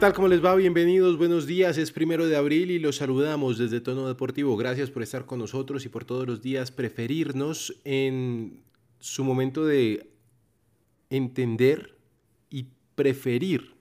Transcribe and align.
¿Qué 0.00 0.06
tal? 0.06 0.14
¿Cómo 0.14 0.28
les 0.28 0.42
va? 0.42 0.54
Bienvenidos, 0.54 1.18
buenos 1.18 1.46
días. 1.46 1.76
Es 1.76 1.92
primero 1.92 2.26
de 2.26 2.34
abril 2.34 2.70
y 2.70 2.78
los 2.78 2.96
saludamos 2.96 3.58
desde 3.58 3.82
Tono 3.82 4.08
Deportivo. 4.08 4.56
Gracias 4.56 4.90
por 4.90 5.02
estar 5.02 5.26
con 5.26 5.38
nosotros 5.38 5.84
y 5.84 5.90
por 5.90 6.06
todos 6.06 6.26
los 6.26 6.40
días 6.40 6.70
preferirnos 6.70 7.78
en 7.84 8.62
su 8.98 9.24
momento 9.24 9.66
de 9.66 10.10
entender 11.10 11.98
y 12.48 12.68
preferir 12.94 13.74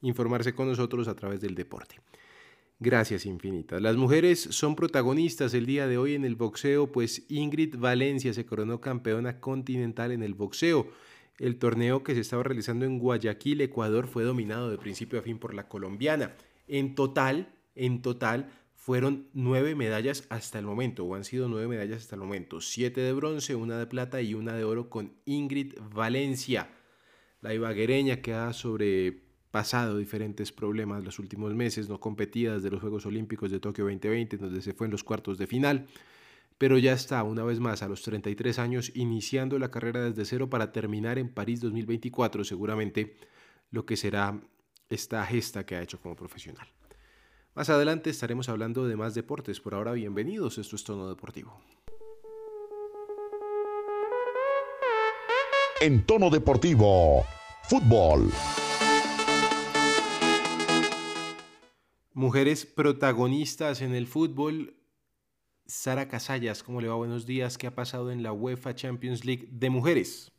informarse 0.00 0.54
con 0.54 0.68
nosotros 0.68 1.06
a 1.06 1.14
través 1.16 1.42
del 1.42 1.54
deporte. 1.54 1.96
Gracias 2.80 3.26
infinitas. 3.26 3.82
Las 3.82 3.96
mujeres 3.96 4.40
son 4.40 4.74
protagonistas 4.74 5.52
el 5.52 5.66
día 5.66 5.86
de 5.86 5.98
hoy 5.98 6.14
en 6.14 6.24
el 6.24 6.34
boxeo, 6.34 6.90
pues 6.90 7.26
Ingrid 7.28 7.76
Valencia 7.76 8.32
se 8.32 8.46
coronó 8.46 8.80
campeona 8.80 9.38
continental 9.38 10.12
en 10.12 10.22
el 10.22 10.32
boxeo. 10.32 10.88
El 11.42 11.56
torneo 11.56 12.04
que 12.04 12.14
se 12.14 12.20
estaba 12.20 12.44
realizando 12.44 12.84
en 12.84 13.00
Guayaquil, 13.00 13.62
Ecuador, 13.62 14.06
fue 14.06 14.22
dominado 14.22 14.70
de 14.70 14.78
principio 14.78 15.18
a 15.18 15.22
fin 15.22 15.40
por 15.40 15.54
la 15.54 15.66
colombiana. 15.66 16.36
En 16.68 16.94
total, 16.94 17.52
en 17.74 18.00
total, 18.00 18.52
fueron 18.76 19.26
nueve 19.32 19.74
medallas 19.74 20.24
hasta 20.28 20.60
el 20.60 20.66
momento, 20.66 21.04
o 21.04 21.16
han 21.16 21.24
sido 21.24 21.48
nueve 21.48 21.66
medallas 21.66 22.02
hasta 22.02 22.14
el 22.14 22.20
momento. 22.20 22.60
Siete 22.60 23.00
de 23.00 23.12
bronce, 23.12 23.56
una 23.56 23.76
de 23.76 23.88
plata 23.88 24.22
y 24.22 24.34
una 24.34 24.54
de 24.54 24.62
oro 24.62 24.88
con 24.88 25.14
Ingrid 25.24 25.74
Valencia. 25.92 26.70
La 27.40 27.52
ibaguereña 27.52 28.22
que 28.22 28.34
ha 28.34 28.52
sobrepasado 28.52 29.98
diferentes 29.98 30.52
problemas 30.52 31.02
los 31.02 31.18
últimos 31.18 31.52
meses, 31.56 31.88
no 31.88 31.98
competida 31.98 32.54
desde 32.54 32.70
los 32.70 32.80
Juegos 32.80 33.04
Olímpicos 33.04 33.50
de 33.50 33.58
Tokio 33.58 33.86
2020, 33.86 34.36
donde 34.36 34.62
se 34.62 34.74
fue 34.74 34.86
en 34.86 34.92
los 34.92 35.02
cuartos 35.02 35.38
de 35.38 35.48
final 35.48 35.88
pero 36.62 36.78
ya 36.78 36.92
está 36.92 37.24
una 37.24 37.42
vez 37.42 37.58
más 37.58 37.82
a 37.82 37.88
los 37.88 38.02
33 38.02 38.60
años 38.60 38.92
iniciando 38.94 39.58
la 39.58 39.72
carrera 39.72 40.04
desde 40.04 40.24
cero 40.24 40.48
para 40.48 40.70
terminar 40.70 41.18
en 41.18 41.28
París 41.28 41.60
2024 41.60 42.44
seguramente 42.44 43.16
lo 43.72 43.84
que 43.84 43.96
será 43.96 44.40
esta 44.88 45.26
gesta 45.26 45.66
que 45.66 45.74
ha 45.74 45.82
hecho 45.82 46.00
como 46.00 46.14
profesional. 46.14 46.68
Más 47.56 47.68
adelante 47.68 48.10
estaremos 48.10 48.48
hablando 48.48 48.86
de 48.86 48.94
más 48.94 49.12
deportes. 49.12 49.58
Por 49.58 49.74
ahora, 49.74 49.90
bienvenidos. 49.90 50.56
Esto 50.56 50.76
es 50.76 50.84
Tono 50.84 51.08
Deportivo. 51.08 51.60
En 55.80 56.06
Tono 56.06 56.30
Deportivo, 56.30 57.24
fútbol. 57.64 58.30
Mujeres 62.12 62.66
protagonistas 62.66 63.82
en 63.82 63.96
el 63.96 64.06
fútbol 64.06 64.76
Sara 65.72 66.06
Casallas, 66.06 66.62
¿cómo 66.62 66.82
le 66.82 66.88
va? 66.88 66.96
Buenos 66.96 67.24
días. 67.24 67.56
¿Qué 67.56 67.66
ha 67.66 67.74
pasado 67.74 68.12
en 68.12 68.22
la 68.22 68.30
UEFA 68.30 68.74
Champions 68.74 69.24
League 69.24 69.48
de 69.50 69.70
mujeres? 69.70 70.30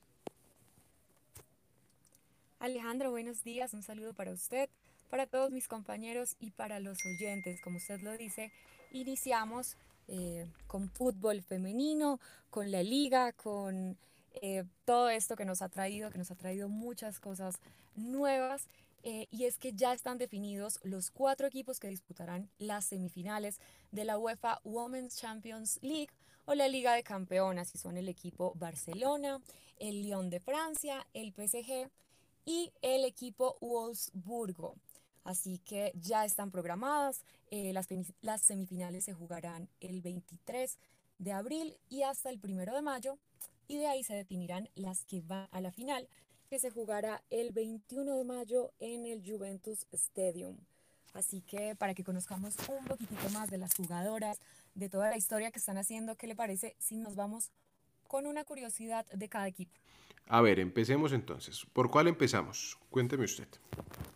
Alejandro, 2.59 3.09
buenos 3.09 3.43
días. 3.43 3.73
Un 3.73 3.81
saludo 3.81 4.13
para 4.13 4.31
usted, 4.31 4.69
para 5.09 5.25
todos 5.25 5.49
mis 5.49 5.67
compañeros 5.67 6.37
y 6.39 6.51
para 6.51 6.79
los 6.79 6.99
oyentes. 7.07 7.59
Como 7.63 7.77
usted 7.77 7.99
lo 8.01 8.15
dice, 8.15 8.51
iniciamos 8.91 9.75
eh, 10.07 10.45
con 10.67 10.87
fútbol 10.91 11.41
femenino, 11.41 12.19
con 12.51 12.71
la 12.71 12.83
liga, 12.83 13.33
con 13.33 13.97
eh, 14.35 14.65
todo 14.85 15.09
esto 15.09 15.35
que 15.35 15.45
nos 15.45 15.63
ha 15.63 15.69
traído, 15.69 16.11
que 16.11 16.19
nos 16.19 16.29
ha 16.29 16.35
traído 16.35 16.69
muchas 16.69 17.19
cosas 17.19 17.55
nuevas 17.95 18.67
eh, 19.03 19.27
y 19.31 19.45
es 19.45 19.57
que 19.57 19.73
ya 19.73 19.93
están 19.93 20.17
definidos 20.17 20.79
los 20.83 21.11
cuatro 21.11 21.45
equipos 21.45 21.79
que 21.79 21.89
disputarán 21.89 22.49
las 22.57 22.85
semifinales 22.85 23.59
de 23.91 24.05
la 24.05 24.17
UEFA 24.17 24.61
Women's 24.63 25.17
Champions 25.17 25.77
League 25.81 26.09
o 26.45 26.55
la 26.55 26.67
Liga 26.67 26.93
de 26.93 27.03
Campeonas, 27.03 27.73
y 27.75 27.77
son 27.77 27.97
el 27.97 28.07
equipo 28.07 28.53
Barcelona, 28.55 29.41
el 29.77 30.03
Lyon 30.03 30.29
de 30.29 30.39
Francia, 30.39 31.05
el 31.13 31.33
PSG 31.33 31.89
y 32.45 32.71
el 32.81 33.03
equipo 33.05 33.57
Wolfsburgo. 33.61 34.75
Así 35.23 35.59
que 35.59 35.91
ya 35.95 36.25
están 36.25 36.51
programadas, 36.51 37.23
eh, 37.51 37.71
las, 37.73 37.87
las 38.21 38.41
semifinales 38.41 39.05
se 39.05 39.13
jugarán 39.13 39.69
el 39.79 40.01
23 40.01 40.77
de 41.17 41.31
abril 41.31 41.77
y 41.89 42.03
hasta 42.03 42.29
el 42.29 42.39
1 42.41 42.73
de 42.73 42.81
mayo, 42.81 43.17
y 43.67 43.77
de 43.77 43.87
ahí 43.87 44.03
se 44.03 44.13
definirán 44.13 44.69
las 44.75 45.05
que 45.05 45.21
van 45.21 45.47
a 45.51 45.61
la 45.61 45.71
final, 45.71 46.07
que 46.53 46.59
se 46.59 46.69
jugará 46.69 47.23
el 47.31 47.51
21 47.51 48.15
de 48.15 48.23
mayo 48.23 48.73
en 48.79 49.07
el 49.07 49.27
Juventus 49.27 49.87
Stadium. 49.91 50.55
Así 51.13 51.41
que 51.41 51.75
para 51.75 51.95
que 51.95 52.03
conozcamos 52.03 52.55
un 52.69 52.85
poquitito 52.85 53.27
más 53.31 53.49
de 53.49 53.57
las 53.57 53.73
jugadoras, 53.73 54.39
de 54.75 54.87
toda 54.87 55.09
la 55.09 55.17
historia 55.17 55.49
que 55.49 55.57
están 55.57 55.79
haciendo, 55.79 56.15
¿qué 56.15 56.27
le 56.27 56.35
parece 56.35 56.75
si 56.77 56.97
nos 56.97 57.15
vamos 57.15 57.49
con 58.07 58.27
una 58.27 58.43
curiosidad 58.43 59.03
de 59.07 59.29
cada 59.29 59.47
equipo? 59.47 59.71
A 60.27 60.41
ver, 60.41 60.59
empecemos 60.59 61.11
entonces. 61.11 61.65
¿Por 61.73 61.89
cuál 61.89 62.07
empezamos? 62.07 62.77
Cuénteme 62.91 63.25
usted. 63.25 63.47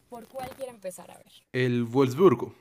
¿Por 0.07 0.27
cuál 0.27 0.51
quiere 0.51 0.69
empezar? 0.69 1.09
A 1.09 1.17
ver. 1.17 1.31
El 1.53 1.85
Wolfsburgo. 1.85 2.53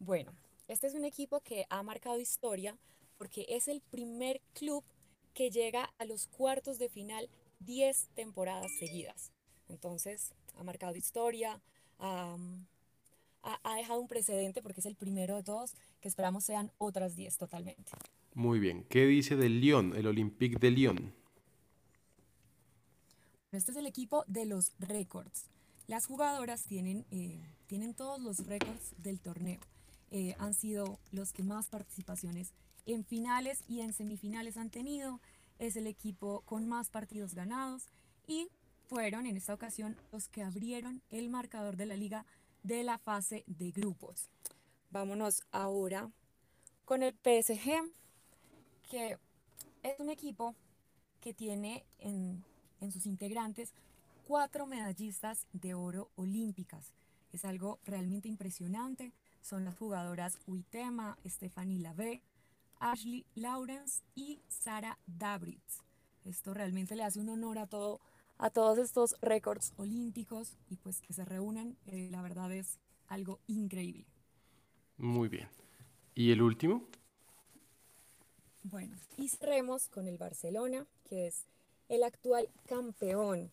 Bueno, 0.00 0.32
este 0.66 0.88
es 0.88 0.94
un 0.94 1.04
equipo 1.04 1.38
que 1.42 1.64
ha 1.70 1.80
marcado 1.84 2.18
historia 2.18 2.76
porque 3.18 3.46
es 3.48 3.68
el 3.68 3.82
primer 3.82 4.40
club 4.52 4.82
que 5.34 5.50
llega 5.50 5.92
a 5.98 6.04
los 6.04 6.28
cuartos 6.28 6.78
de 6.78 6.88
final 6.88 7.28
10 7.60 8.08
temporadas 8.14 8.70
seguidas. 8.78 9.32
Entonces, 9.68 10.32
ha 10.56 10.62
marcado 10.62 10.96
historia, 10.96 11.60
ha, 11.98 12.36
dejado 13.76 14.00
un 14.00 14.08
precedente 14.08 14.62
porque 14.62 14.80
es 14.80 14.86
el 14.86 14.94
primero 14.94 15.36
de 15.36 15.42
todos, 15.42 15.74
que 16.00 16.08
esperamos 16.08 16.44
sean 16.44 16.72
otras 16.78 17.16
10 17.16 17.36
totalmente. 17.36 17.92
Muy 18.34 18.58
bien. 18.58 18.84
¿Qué 18.88 19.06
dice 19.06 19.36
del 19.36 19.60
Lyon, 19.60 19.94
el 19.96 20.06
Olympique 20.06 20.58
de 20.58 20.70
Lyon? 20.70 21.14
Este 23.52 23.70
es 23.70 23.76
el 23.76 23.86
equipo 23.86 24.24
de 24.26 24.46
los 24.46 24.72
récords. 24.78 25.50
Las 25.86 26.06
jugadoras 26.06 26.64
tienen, 26.64 27.04
eh, 27.10 27.40
tienen 27.66 27.94
todos 27.94 28.20
los 28.20 28.46
récords 28.46 28.94
del 28.98 29.20
torneo. 29.20 29.60
Eh, 30.10 30.34
han 30.38 30.54
sido 30.54 30.98
los 31.12 31.32
que 31.32 31.42
más 31.42 31.68
participaciones 31.68 32.52
en 32.86 33.04
finales 33.04 33.64
y 33.68 33.80
en 33.80 33.92
semifinales 33.92 34.56
han 34.56 34.70
tenido. 34.70 35.20
Es 35.58 35.76
el 35.76 35.86
equipo 35.86 36.42
con 36.42 36.68
más 36.68 36.90
partidos 36.90 37.34
ganados 37.34 37.86
y 38.26 38.48
fueron 38.86 39.26
en 39.26 39.36
esta 39.36 39.54
ocasión 39.54 39.96
los 40.12 40.28
que 40.28 40.42
abrieron 40.42 41.02
el 41.10 41.30
marcador 41.30 41.76
de 41.76 41.86
la 41.86 41.96
liga 41.96 42.26
de 42.62 42.82
la 42.82 42.98
fase 42.98 43.44
de 43.46 43.70
grupos. 43.70 44.28
Vámonos 44.90 45.42
ahora 45.52 46.10
con 46.84 47.02
el 47.02 47.14
PSG, 47.14 47.90
que 48.90 49.18
es 49.82 50.00
un 50.00 50.10
equipo 50.10 50.54
que 51.20 51.34
tiene 51.34 51.84
en, 51.98 52.44
en 52.80 52.92
sus 52.92 53.06
integrantes 53.06 53.72
cuatro 54.26 54.66
medallistas 54.66 55.46
de 55.52 55.74
oro 55.74 56.10
olímpicas. 56.16 56.92
Es 57.32 57.44
algo 57.44 57.78
realmente 57.84 58.28
impresionante. 58.28 59.12
Son 59.42 59.64
las 59.64 59.76
jugadoras 59.76 60.38
Uitema, 60.46 61.18
Stephanie 61.26 61.80
Lavey, 61.80 62.22
Ashley 62.84 63.24
Lawrence 63.34 64.02
y 64.14 64.42
Sara 64.46 64.98
Dabritz. 65.06 65.80
Esto 66.22 66.52
realmente 66.52 66.94
le 66.94 67.02
hace 67.02 67.18
un 67.18 67.30
honor 67.30 67.58
a, 67.58 67.66
todo, 67.66 68.02
a 68.36 68.50
todos 68.50 68.76
estos 68.76 69.16
récords 69.22 69.72
olímpicos 69.76 70.58
y 70.68 70.76
pues 70.76 71.00
que 71.00 71.14
se 71.14 71.24
reúnan, 71.24 71.78
eh, 71.86 72.08
la 72.10 72.20
verdad 72.20 72.52
es 72.52 72.78
algo 73.06 73.40
increíble. 73.46 74.04
Muy 74.98 75.30
bien. 75.30 75.48
¿Y 76.14 76.30
el 76.30 76.42
último? 76.42 76.86
Bueno, 78.64 78.98
y 79.16 79.28
cerremos 79.28 79.88
con 79.88 80.06
el 80.06 80.18
Barcelona, 80.18 80.86
que 81.04 81.26
es 81.28 81.46
el 81.88 82.02
actual 82.02 82.50
campeón 82.66 83.50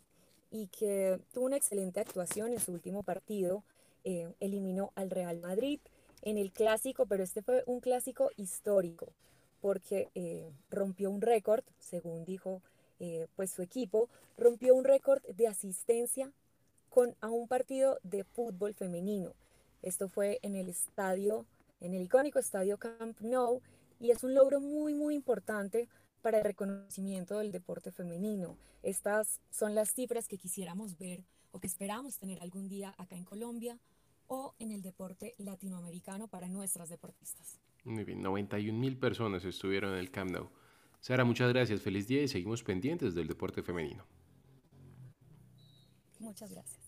y 0.49 0.67
que 0.67 1.21
tuvo 1.31 1.45
una 1.45 1.55
excelente 1.55 2.01
actuación 2.01 2.51
en 2.51 2.59
su 2.59 2.73
último 2.73 3.01
partido. 3.01 3.63
Eh, 4.03 4.33
eliminó 4.41 4.91
al 4.95 5.09
Real 5.09 5.39
Madrid 5.39 5.79
en 6.21 6.37
el 6.37 6.51
clásico, 6.51 7.05
pero 7.05 7.23
este 7.23 7.41
fue 7.41 7.63
un 7.65 7.79
clásico 7.79 8.29
histórico 8.37 9.13
porque 9.61 10.09
eh, 10.15 10.51
rompió 10.69 11.09
un 11.11 11.21
récord, 11.21 11.63
según 11.79 12.25
dijo 12.25 12.61
eh, 12.99 13.27
pues 13.35 13.51
su 13.51 13.61
equipo, 13.61 14.09
rompió 14.37 14.75
un 14.75 14.83
récord 14.83 15.21
de 15.23 15.47
asistencia 15.47 16.31
con, 16.89 17.15
a 17.21 17.29
un 17.29 17.47
partido 17.47 17.99
de 18.03 18.23
fútbol 18.23 18.73
femenino. 18.73 19.33
Esto 19.81 20.09
fue 20.09 20.39
en 20.41 20.55
el 20.55 20.67
estadio, 20.67 21.45
en 21.79 21.93
el 21.93 22.03
icónico 22.03 22.39
estadio 22.39 22.77
Camp 22.77 23.19
Nou, 23.21 23.61
y 23.99 24.11
es 24.11 24.23
un 24.23 24.33
logro 24.33 24.59
muy, 24.59 24.93
muy 24.93 25.15
importante 25.15 25.87
para 26.21 26.39
el 26.39 26.43
reconocimiento 26.43 27.37
del 27.37 27.51
deporte 27.51 27.91
femenino. 27.91 28.57
Estas 28.83 29.39
son 29.51 29.75
las 29.75 29.93
cifras 29.93 30.27
que 30.27 30.37
quisiéramos 30.37 30.97
ver 30.97 31.23
o 31.51 31.59
que 31.59 31.67
esperamos 31.67 32.17
tener 32.17 32.41
algún 32.41 32.67
día 32.67 32.95
acá 32.97 33.15
en 33.15 33.25
Colombia 33.25 33.77
o 34.33 34.55
en 34.59 34.71
el 34.71 34.81
deporte 34.81 35.35
latinoamericano 35.39 36.29
para 36.29 36.47
nuestras 36.47 36.87
deportistas. 36.87 37.59
Muy 37.83 38.05
bien, 38.05 38.21
91 38.21 38.79
mil 38.79 38.97
personas 38.97 39.43
estuvieron 39.43 39.91
en 39.91 39.99
el 39.99 40.09
Camp 40.09 40.31
Nou. 40.31 40.47
Sara, 41.01 41.25
muchas 41.25 41.49
gracias, 41.51 41.81
feliz 41.81 42.07
día 42.07 42.23
y 42.23 42.29
seguimos 42.29 42.63
pendientes 42.63 43.13
del 43.13 43.27
deporte 43.27 43.61
femenino. 43.61 44.05
Muchas 46.19 46.49
gracias. 46.49 46.79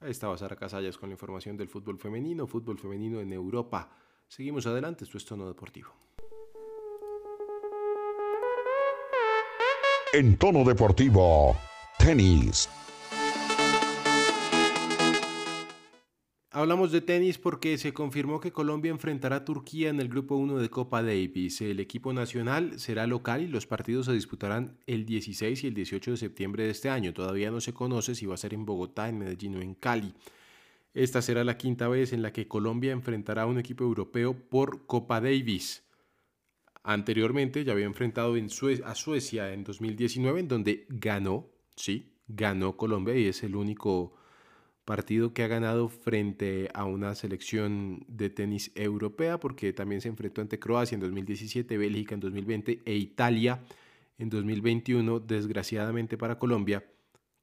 Ahí 0.00 0.10
estaba 0.10 0.36
Sara 0.36 0.54
Casallas 0.54 0.98
con 0.98 1.08
la 1.08 1.14
información 1.14 1.56
del 1.56 1.68
fútbol 1.68 1.98
femenino, 1.98 2.46
fútbol 2.46 2.78
femenino 2.78 3.20
en 3.20 3.32
Europa. 3.32 3.90
Seguimos 4.28 4.66
adelante, 4.66 5.04
esto 5.04 5.16
es 5.16 5.24
Tono 5.24 5.48
Deportivo. 5.48 5.94
En 10.12 10.36
Tono 10.36 10.62
Deportivo, 10.62 11.56
tenis. 11.98 12.68
Hablamos 16.56 16.92
de 16.92 17.00
tenis 17.00 17.36
porque 17.36 17.76
se 17.78 17.92
confirmó 17.92 18.38
que 18.38 18.52
Colombia 18.52 18.92
enfrentará 18.92 19.34
a 19.34 19.44
Turquía 19.44 19.90
en 19.90 19.98
el 19.98 20.08
Grupo 20.08 20.36
1 20.36 20.58
de 20.58 20.70
Copa 20.70 21.02
Davis. 21.02 21.60
El 21.60 21.80
equipo 21.80 22.12
nacional 22.12 22.78
será 22.78 23.08
local 23.08 23.42
y 23.42 23.48
los 23.48 23.66
partidos 23.66 24.06
se 24.06 24.12
disputarán 24.12 24.78
el 24.86 25.04
16 25.04 25.64
y 25.64 25.66
el 25.66 25.74
18 25.74 26.12
de 26.12 26.16
septiembre 26.16 26.62
de 26.62 26.70
este 26.70 26.90
año. 26.90 27.12
Todavía 27.12 27.50
no 27.50 27.60
se 27.60 27.74
conoce 27.74 28.14
si 28.14 28.26
va 28.26 28.34
a 28.34 28.36
ser 28.36 28.54
en 28.54 28.64
Bogotá, 28.64 29.08
en 29.08 29.18
Medellín 29.18 29.56
o 29.56 29.62
en 29.62 29.74
Cali. 29.74 30.14
Esta 30.94 31.22
será 31.22 31.42
la 31.42 31.58
quinta 31.58 31.88
vez 31.88 32.12
en 32.12 32.22
la 32.22 32.32
que 32.32 32.46
Colombia 32.46 32.92
enfrentará 32.92 33.42
a 33.42 33.46
un 33.46 33.58
equipo 33.58 33.82
europeo 33.82 34.34
por 34.34 34.86
Copa 34.86 35.20
Davis. 35.20 35.82
Anteriormente 36.84 37.64
ya 37.64 37.72
había 37.72 37.86
enfrentado 37.86 38.32
a 38.36 38.94
Suecia 38.94 39.52
en 39.52 39.64
2019, 39.64 40.38
en 40.38 40.46
donde 40.46 40.86
ganó, 40.88 41.48
sí, 41.74 42.12
ganó 42.28 42.76
Colombia 42.76 43.16
y 43.16 43.26
es 43.26 43.42
el 43.42 43.56
único 43.56 44.14
partido 44.84 45.32
que 45.32 45.42
ha 45.42 45.48
ganado 45.48 45.88
frente 45.88 46.70
a 46.74 46.84
una 46.84 47.14
selección 47.14 48.04
de 48.08 48.30
tenis 48.30 48.70
europea, 48.74 49.38
porque 49.38 49.72
también 49.72 50.00
se 50.00 50.08
enfrentó 50.08 50.40
ante 50.40 50.58
Croacia 50.58 50.94
en 50.94 51.00
2017, 51.00 51.76
Bélgica 51.78 52.14
en 52.14 52.20
2020 52.20 52.82
e 52.84 52.94
Italia 52.94 53.60
en 54.18 54.30
2021, 54.30 55.20
desgraciadamente 55.20 56.16
para 56.16 56.38
Colombia, 56.38 56.84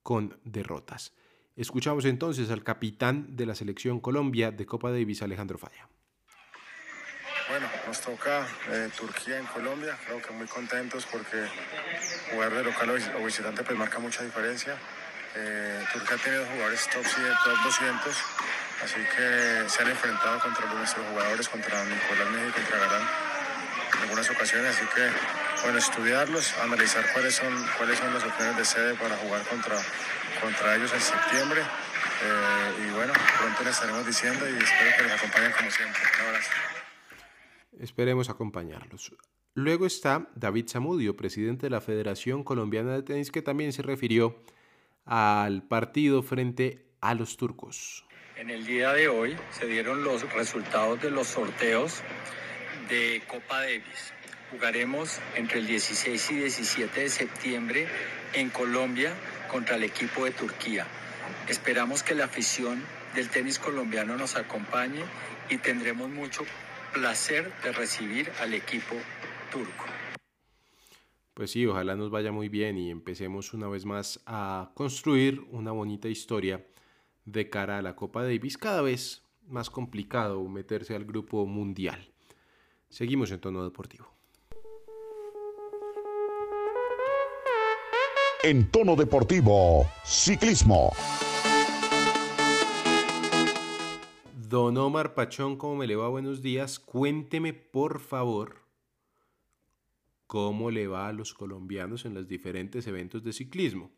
con 0.03 0.37
derrotas. 0.43 1.13
Escuchamos 1.55 2.05
entonces 2.05 2.49
al 2.49 2.63
capitán 2.63 3.35
de 3.35 3.45
la 3.45 3.55
selección 3.55 3.99
Colombia 3.99 4.51
de 4.51 4.65
Copa 4.65 4.91
Davis, 4.91 5.21
Alejandro 5.21 5.57
Falla. 5.57 5.89
Bueno, 7.49 7.67
nos 7.85 7.99
toca 7.99 8.47
eh, 8.71 8.89
Turquía 8.97 9.37
en 9.39 9.45
Colombia, 9.47 9.97
creo 10.05 10.21
que 10.21 10.31
muy 10.31 10.47
contentos 10.47 11.05
porque 11.11 11.47
jugar 12.31 12.53
de 12.53 12.63
local 12.63 12.91
o 13.19 13.25
visitante 13.25 13.63
pues 13.63 13.77
marca 13.77 13.99
mucha 13.99 14.23
diferencia. 14.23 14.77
Eh, 15.35 15.85
Turquía 15.93 16.15
ha 16.15 16.17
tenido 16.17 16.45
jugadores 16.45 16.89
top 16.89 17.05
100, 17.05 17.25
top 17.43 17.57
200, 17.63 18.17
así 18.83 19.01
que 19.15 19.69
se 19.69 19.81
han 19.81 19.89
enfrentado 19.89 20.39
contra 20.39 20.65
nuestros 20.73 21.05
jugadores, 21.07 21.47
contra 21.47 21.85
Nicolás 21.85 22.29
Mejía 22.31 22.49
y 22.49 22.51
contra 22.51 22.79
Garán 22.79 23.01
en 23.93 24.01
algunas 24.03 24.29
ocasiones, 24.29 24.75
así 24.75 24.85
que 24.93 25.09
bueno, 25.63 25.77
estudiarlos, 25.77 26.57
analizar 26.57 27.05
cuáles 27.13 27.35
son, 27.35 27.53
cuáles 27.77 27.99
son 27.99 28.13
las 28.13 28.23
opciones 28.23 28.57
de 28.57 28.65
sede 28.65 28.95
para 28.95 29.15
jugar 29.17 29.47
contra, 29.47 29.77
contra 30.41 30.75
ellos 30.75 30.91
en 30.93 31.01
septiembre. 31.01 31.61
Eh, 31.61 32.87
y 32.87 32.91
bueno, 32.95 33.13
pronto 33.39 33.63
les 33.63 33.73
estaremos 33.73 34.05
diciendo 34.05 34.45
y 34.49 34.63
espero 34.63 34.91
que 34.97 35.03
les 35.03 35.11
acompañen 35.13 35.51
como 35.51 35.71
siempre. 35.71 36.01
Un 36.19 36.27
abrazo. 36.27 36.49
Esperemos 37.79 38.29
acompañarlos. 38.29 39.13
Luego 39.53 39.85
está 39.85 40.27
David 40.35 40.69
Zamudio, 40.69 41.15
presidente 41.15 41.65
de 41.65 41.71
la 41.71 41.81
Federación 41.81 42.43
Colombiana 42.43 42.93
de 42.93 43.03
Tenis, 43.03 43.31
que 43.31 43.41
también 43.41 43.73
se 43.73 43.81
refirió 43.81 44.41
al 45.05 45.63
partido 45.63 46.23
frente 46.23 46.85
a 47.01 47.13
los 47.15 47.37
turcos. 47.37 48.05
En 48.37 48.49
el 48.49 48.65
día 48.65 48.93
de 48.93 49.07
hoy 49.07 49.37
se 49.51 49.67
dieron 49.67 50.03
los 50.03 50.31
resultados 50.33 51.01
de 51.01 51.11
los 51.11 51.27
sorteos 51.27 52.01
de 52.89 53.21
Copa 53.27 53.59
Davis. 53.61 54.13
Jugaremos 54.51 55.19
entre 55.35 55.59
el 55.59 55.67
16 55.67 56.31
y 56.31 56.35
17 56.35 57.01
de 57.01 57.09
septiembre 57.09 57.87
en 58.33 58.49
Colombia 58.49 59.13
contra 59.49 59.75
el 59.75 59.83
equipo 59.83 60.25
de 60.25 60.31
Turquía. 60.31 60.87
Esperamos 61.47 62.03
que 62.03 62.15
la 62.15 62.25
afición 62.25 62.83
del 63.15 63.29
tenis 63.29 63.59
colombiano 63.59 64.17
nos 64.17 64.35
acompañe 64.35 65.03
y 65.49 65.57
tendremos 65.57 66.09
mucho 66.09 66.43
placer 66.93 67.51
de 67.63 67.71
recibir 67.71 68.31
al 68.41 68.53
equipo 68.53 68.95
turco. 69.51 69.85
Pues 71.33 71.51
sí, 71.51 71.65
ojalá 71.65 71.95
nos 71.95 72.09
vaya 72.11 72.31
muy 72.31 72.49
bien 72.49 72.77
y 72.77 72.89
empecemos 72.89 73.53
una 73.53 73.67
vez 73.67 73.85
más 73.85 74.21
a 74.25 74.71
construir 74.75 75.41
una 75.51 75.71
bonita 75.71 76.09
historia 76.09 76.65
de 77.25 77.49
cara 77.49 77.77
a 77.77 77.81
la 77.81 77.95
Copa 77.95 78.23
Davis, 78.23 78.57
cada 78.57 78.81
vez 78.81 79.23
más 79.47 79.69
complicado 79.69 80.43
meterse 80.47 80.95
al 80.95 81.05
grupo 81.05 81.45
mundial. 81.45 82.11
Seguimos 82.89 83.31
en 83.31 83.39
tono 83.39 83.63
deportivo. 83.63 84.11
En 88.43 88.69
tono 88.69 88.95
deportivo, 88.95 89.85
ciclismo. 90.03 90.91
Don 94.49 94.75
Omar 94.77 95.13
Pachón, 95.13 95.55
¿cómo 95.55 95.77
me 95.77 95.87
le 95.87 95.95
va? 95.95 96.09
Buenos 96.09 96.41
días. 96.41 96.79
Cuénteme, 96.79 97.53
por 97.53 98.01
favor, 98.01 98.60
cómo 100.31 100.71
le 100.71 100.87
va 100.87 101.09
a 101.09 101.11
los 101.11 101.33
colombianos 101.33 102.05
en 102.05 102.13
los 102.13 102.25
diferentes 102.25 102.87
eventos 102.87 103.21
de 103.21 103.33
ciclismo. 103.33 103.91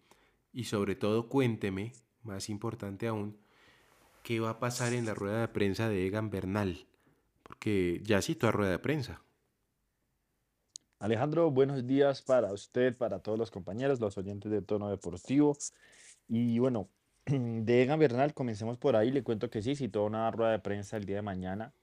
Y 0.52 0.64
sobre 0.64 0.96
todo 0.96 1.30
cuénteme, 1.30 1.94
más 2.24 2.50
importante 2.50 3.06
aún, 3.06 3.38
qué 4.24 4.40
va 4.40 4.50
a 4.50 4.60
pasar 4.60 4.94
en 4.94 5.06
la 5.06 5.14
rueda 5.14 5.42
de 5.42 5.48
prensa 5.50 5.90
de 5.90 6.08
Egan 6.08 6.32
Bernal, 6.32 6.88
porque 7.44 8.02
ya 8.04 8.20
citó 8.24 8.48
a 8.48 8.52
rueda 8.52 8.72
de 8.72 8.80
prensa. 8.80 9.22
Alejandro, 10.98 11.52
buenos 11.52 11.86
días 11.86 12.24
para 12.24 12.52
usted, 12.52 12.98
para 12.98 13.20
todos 13.20 13.38
los 13.38 13.52
compañeros, 13.52 14.00
los 14.00 14.18
oyentes 14.18 14.52
de 14.52 14.64
Tono 14.64 14.90
Deportivo. 14.90 15.56
Y 16.28 16.58
bueno, 16.58 16.90
de 17.28 17.84
Egan 17.84 18.00
Bernal, 18.00 18.34
comencemos 18.34 18.80
por 18.80 18.96
ahí. 18.96 19.12
Le 19.12 19.22
cuento 19.22 19.52
que 19.52 19.62
sí, 19.62 19.76
citó 19.76 20.04
una 20.04 20.32
rueda 20.32 20.54
de 20.54 20.60
prensa 20.60 20.98
el 20.98 21.06
día 21.06 21.18
de 21.18 21.22
mañana 21.22 21.76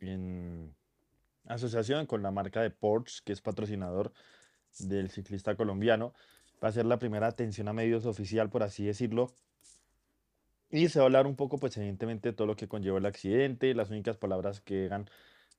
en 0.00 0.74
asociación 1.46 2.06
con 2.06 2.22
la 2.22 2.30
marca 2.30 2.62
de 2.62 2.70
Porsche, 2.70 3.22
que 3.24 3.32
es 3.32 3.40
patrocinador 3.40 4.12
del 4.78 5.10
ciclista 5.10 5.56
colombiano. 5.56 6.14
Va 6.62 6.68
a 6.68 6.72
ser 6.72 6.86
la 6.86 6.98
primera 6.98 7.26
atención 7.26 7.68
a 7.68 7.72
medios 7.72 8.06
oficial, 8.06 8.50
por 8.50 8.62
así 8.62 8.84
decirlo. 8.84 9.32
Y 10.70 10.88
se 10.88 10.98
va 10.98 11.04
a 11.04 11.06
hablar 11.06 11.26
un 11.26 11.36
poco, 11.36 11.58
pues 11.58 11.76
evidentemente, 11.76 12.30
de 12.30 12.32
todo 12.32 12.46
lo 12.46 12.56
que 12.56 12.68
conllevó 12.68 12.98
el 12.98 13.06
accidente. 13.06 13.74
Las 13.74 13.90
únicas 13.90 14.16
palabras 14.16 14.60
que 14.60 14.86
Egan 14.86 15.08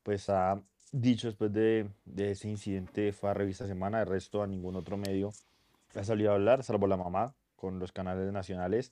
pues, 0.04 0.30
ha 0.30 0.62
dicho 0.92 1.28
después 1.28 1.54
de, 1.54 1.90
de 2.06 2.32
ese 2.32 2.50
incidente 2.50 3.14
fue 3.14 3.30
a 3.30 3.34
Revista 3.34 3.68
Semana. 3.68 4.00
De 4.00 4.06
resto, 4.06 4.44
a 4.44 4.48
ningún 4.48 4.76
otro 4.76 4.98
medio 4.98 5.32
ha 6.00 6.04
salido 6.04 6.32
a 6.32 6.36
hablar, 6.36 6.64
salvo 6.64 6.88
la 6.88 6.98
mamá, 6.98 7.34
con 7.56 7.80
los 7.80 7.92
canales 7.92 8.32
nacionales. 8.32 8.92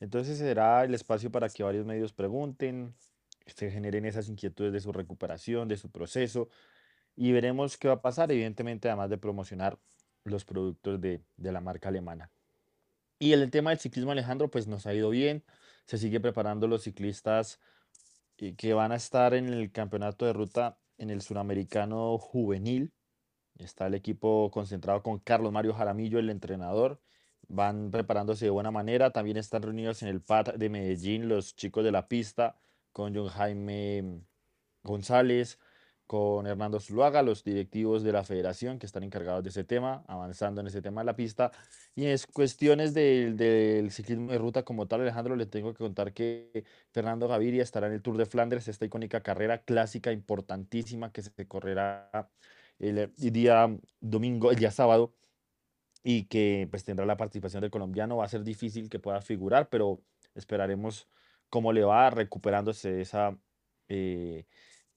Entonces 0.00 0.38
será 0.38 0.84
el 0.84 0.94
espacio 0.94 1.30
para 1.30 1.48
que 1.48 1.62
varios 1.62 1.86
medios 1.86 2.12
pregunten, 2.12 2.94
se 3.46 3.70
generen 3.70 4.04
esas 4.04 4.28
inquietudes 4.28 4.72
de 4.72 4.80
su 4.80 4.92
recuperación, 4.92 5.68
de 5.68 5.76
su 5.76 5.90
proceso, 5.90 6.48
y 7.16 7.32
veremos 7.32 7.76
qué 7.76 7.88
va 7.88 7.94
a 7.94 8.02
pasar, 8.02 8.30
evidentemente, 8.32 8.88
además 8.88 9.10
de 9.10 9.18
promocionar 9.18 9.78
los 10.24 10.44
productos 10.44 11.00
de, 11.00 11.22
de 11.36 11.52
la 11.52 11.60
marca 11.60 11.88
alemana. 11.88 12.30
Y 13.18 13.32
el 13.32 13.50
tema 13.50 13.70
del 13.70 13.78
ciclismo, 13.78 14.12
Alejandro, 14.12 14.50
pues 14.50 14.66
nos 14.66 14.86
ha 14.86 14.94
ido 14.94 15.10
bien, 15.10 15.44
se 15.86 15.98
sigue 15.98 16.20
preparando 16.20 16.68
los 16.68 16.84
ciclistas 16.84 17.60
eh, 18.38 18.54
que 18.56 18.72
van 18.72 18.92
a 18.92 18.96
estar 18.96 19.34
en 19.34 19.48
el 19.48 19.70
campeonato 19.72 20.24
de 20.24 20.32
ruta 20.32 20.78
en 20.98 21.10
el 21.10 21.20
suramericano 21.20 22.16
juvenil. 22.18 22.92
Está 23.58 23.86
el 23.88 23.94
equipo 23.94 24.50
concentrado 24.50 25.02
con 25.02 25.18
Carlos 25.18 25.52
Mario 25.52 25.74
Jaramillo, 25.74 26.18
el 26.18 26.30
entrenador. 26.30 27.00
Van 27.48 27.90
preparándose 27.90 28.46
de 28.46 28.50
buena 28.50 28.70
manera. 28.70 29.10
También 29.10 29.36
están 29.36 29.62
reunidos 29.62 30.02
en 30.02 30.08
el 30.08 30.22
PAD 30.22 30.54
de 30.54 30.68
Medellín 30.70 31.28
los 31.28 31.54
chicos 31.56 31.84
de 31.84 31.92
la 31.92 32.08
pista 32.08 32.56
con 32.92 33.14
John 33.14 33.28
Jaime 33.28 34.22
González, 34.82 35.58
con 36.10 36.46
Hernando 36.48 36.80
Zuluaga, 36.80 37.22
los 37.22 37.44
directivos 37.44 38.02
de 38.02 38.10
la 38.10 38.24
federación 38.24 38.80
que 38.80 38.86
están 38.86 39.04
encargados 39.04 39.44
de 39.44 39.50
ese 39.50 39.62
tema, 39.62 40.02
avanzando 40.08 40.60
en 40.60 40.66
ese 40.66 40.82
tema 40.82 41.02
de 41.02 41.04
la 41.04 41.14
pista. 41.14 41.52
Y 41.94 42.06
en 42.06 42.18
cuestiones 42.32 42.94
del, 42.94 43.36
del, 43.36 43.92
ciclismo 43.92 44.32
de 44.32 44.38
ruta 44.38 44.64
como 44.64 44.88
tal, 44.88 45.02
Alejandro, 45.02 45.36
le 45.36 45.46
tengo 45.46 45.72
que 45.72 45.78
contar 45.78 46.12
que 46.12 46.64
Fernando 46.90 47.28
Gaviria 47.28 47.62
estará 47.62 47.86
en 47.86 47.92
el 47.92 48.02
Tour 48.02 48.16
de 48.16 48.26
Flandes, 48.26 48.66
esta 48.66 48.84
icónica 48.84 49.20
carrera 49.20 49.62
clásica 49.62 50.10
importantísima 50.10 51.12
que 51.12 51.22
se 51.22 51.46
correrá 51.46 52.28
el, 52.80 53.12
día 53.16 53.68
domingo, 54.00 54.50
el 54.50 54.56
día 54.58 54.72
sábado, 54.72 55.14
y 56.02 56.24
que 56.24 56.66
pues 56.72 56.82
tendrá 56.82 57.06
la 57.06 57.16
participación 57.16 57.60
del 57.60 57.70
colombiano. 57.70 58.16
Va 58.16 58.24
a 58.24 58.28
ser 58.28 58.42
difícil 58.42 58.88
que 58.88 58.98
pueda 58.98 59.20
figurar, 59.20 59.68
pero 59.68 60.02
esperaremos 60.34 61.06
cómo 61.50 61.72
le 61.72 61.84
va 61.84 62.10
recuperándose 62.10 62.92
de 62.92 63.02
esa 63.02 63.38
eh, 63.88 64.46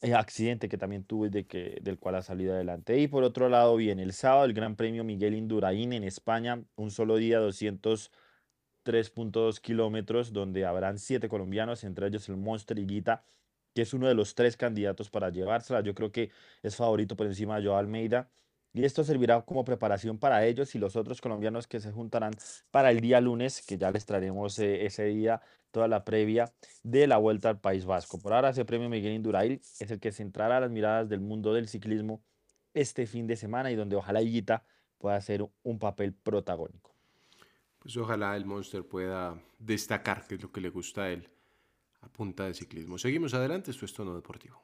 eh, 0.02 0.14
accidente 0.14 0.70
que 0.70 0.78
también 0.78 1.04
tuvo 1.06 1.30
de 1.30 1.48
que, 1.48 1.80
del 1.82 2.00
cual 2.00 2.16
ha 2.16 2.22
salido 2.22 2.54
adelante. 2.54 3.00
Y 3.00 3.08
por 3.08 3.24
otro 3.24 3.50
lado, 3.50 3.76
bien, 3.76 4.00
el 4.00 4.14
sábado 4.14 4.46
el 4.46 4.54
Gran 4.54 4.76
Premio 4.76 5.04
Miguel 5.04 5.34
Indurain 5.36 5.94
en 5.94 6.04
España, 6.04 6.64
un 6.76 6.92
solo 6.92 7.16
día, 7.18 7.40
203.2 7.40 9.60
kilómetros, 9.62 10.34
donde 10.34 10.66
habrán 10.66 11.00
siete 11.00 11.30
colombianos, 11.30 11.84
entre 11.84 12.08
ellos 12.08 12.28
el 12.30 12.38
Monster 12.38 12.78
Higuita, 12.80 13.26
que 13.74 13.82
es 13.84 13.94
uno 13.94 14.08
de 14.08 14.16
los 14.16 14.36
tres 14.36 14.58
candidatos 14.58 15.10
para 15.10 15.30
llevársela. 15.30 15.82
Yo 15.82 15.96
creo 15.96 16.12
que 16.12 16.32
es 16.62 16.76
favorito 16.76 17.16
por 17.16 17.28
encima 17.28 17.60
de 17.60 17.66
Joao 17.68 17.78
Almeida. 17.80 18.30
Y 18.74 18.86
esto 18.86 19.04
servirá 19.04 19.42
como 19.42 19.64
preparación 19.64 20.18
para 20.18 20.46
ellos 20.46 20.74
y 20.74 20.80
los 20.80 20.96
otros 20.96 21.22
colombianos 21.22 21.68
que 21.68 21.80
se 21.80 21.92
juntarán 21.92 22.34
para 22.72 22.90
el 22.90 23.02
día 23.02 23.22
lunes, 23.22 23.62
que 23.62 23.78
ya 23.78 23.92
les 23.92 24.06
traeremos 24.06 24.58
eh, 24.58 24.86
ese 24.86 25.06
día 25.06 25.42
toda 25.70 25.88
la 25.88 26.04
previa 26.04 26.52
de 26.82 27.06
la 27.06 27.18
Vuelta 27.18 27.50
al 27.50 27.60
País 27.60 27.86
Vasco. 27.86 28.20
Por 28.20 28.34
ahora 28.34 28.50
ese 28.50 28.66
premio 28.66 28.90
Miguel 28.90 29.14
Indurail 29.14 29.62
es 29.80 29.92
el 29.92 30.00
que 30.00 30.12
centrará 30.12 30.60
las 30.60 30.72
miradas 30.72 31.08
del 31.08 31.20
mundo 31.20 31.54
del 31.54 31.68
ciclismo 31.68 32.24
este 32.74 33.06
fin 33.06 33.28
de 33.28 33.36
semana 33.36 33.72
y 33.72 33.76
donde 33.76 33.96
ojalá 33.96 34.22
Higuita 34.24 34.64
pueda 34.98 35.18
hacer 35.18 35.46
un 35.64 35.78
papel 35.78 36.14
protagónico. 36.14 36.92
Pues 37.78 37.96
ojalá 37.98 38.36
el 38.36 38.46
Monster 38.46 38.88
pueda 38.88 39.38
destacar, 39.60 40.26
que 40.26 40.36
es 40.36 40.42
lo 40.42 40.52
que 40.52 40.62
le 40.62 40.70
gusta 40.70 41.04
a 41.04 41.10
él, 41.12 41.30
a 42.02 42.08
punta 42.08 42.46
de 42.46 42.54
ciclismo. 42.54 42.98
Seguimos 42.98 43.34
adelante, 43.34 43.72
esto 43.72 43.86
es 43.86 43.94
Tono 43.94 44.16
Deportivo. 44.16 44.64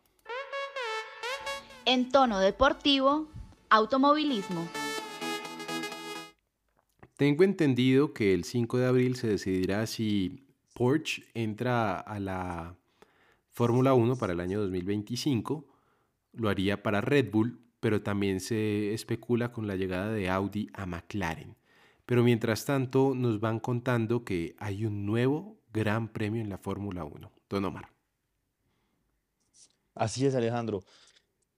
En 1.86 2.10
Tono 2.12 2.40
Deportivo, 2.40 3.28
automovilismo. 3.70 4.68
Tengo 7.16 7.44
entendido 7.44 8.14
que 8.14 8.34
el 8.34 8.44
5 8.44 8.78
de 8.78 8.86
abril 8.88 9.16
se 9.16 9.28
decidirá 9.28 9.86
si 9.88 10.48
Porsche 10.74 11.26
entra 11.34 12.00
a 12.00 12.20
la 12.20 12.78
Fórmula 13.50 13.94
1 13.94 14.16
para 14.16 14.34
el 14.34 14.40
año 14.40 14.62
2025. 14.62 15.66
Lo 16.34 16.50
haría 16.50 16.82
para 16.82 17.02
Red 17.02 17.32
Bull, 17.32 17.60
pero 17.80 18.02
también 18.02 18.40
se 18.40 18.94
especula 18.94 19.52
con 19.52 19.68
la 19.68 19.76
llegada 19.76 20.12
de 20.12 20.30
Audi 20.30 20.70
a 20.74 20.86
McLaren. 20.86 21.58
Pero 22.06 22.24
mientras 22.24 22.66
tanto 22.66 23.14
nos 23.14 23.40
van 23.40 23.60
contando 23.60 24.24
que 24.24 24.56
hay 24.58 24.86
un 24.86 25.06
nuevo 25.06 25.60
gran 25.74 26.08
premio 26.08 26.42
en 26.42 26.50
la 26.50 26.58
Fórmula 26.58 27.04
1. 27.04 27.32
Don 27.50 27.66
Omar. 27.66 27.90
Así 29.94 30.26
es, 30.26 30.34
Alejandro. 30.34 30.84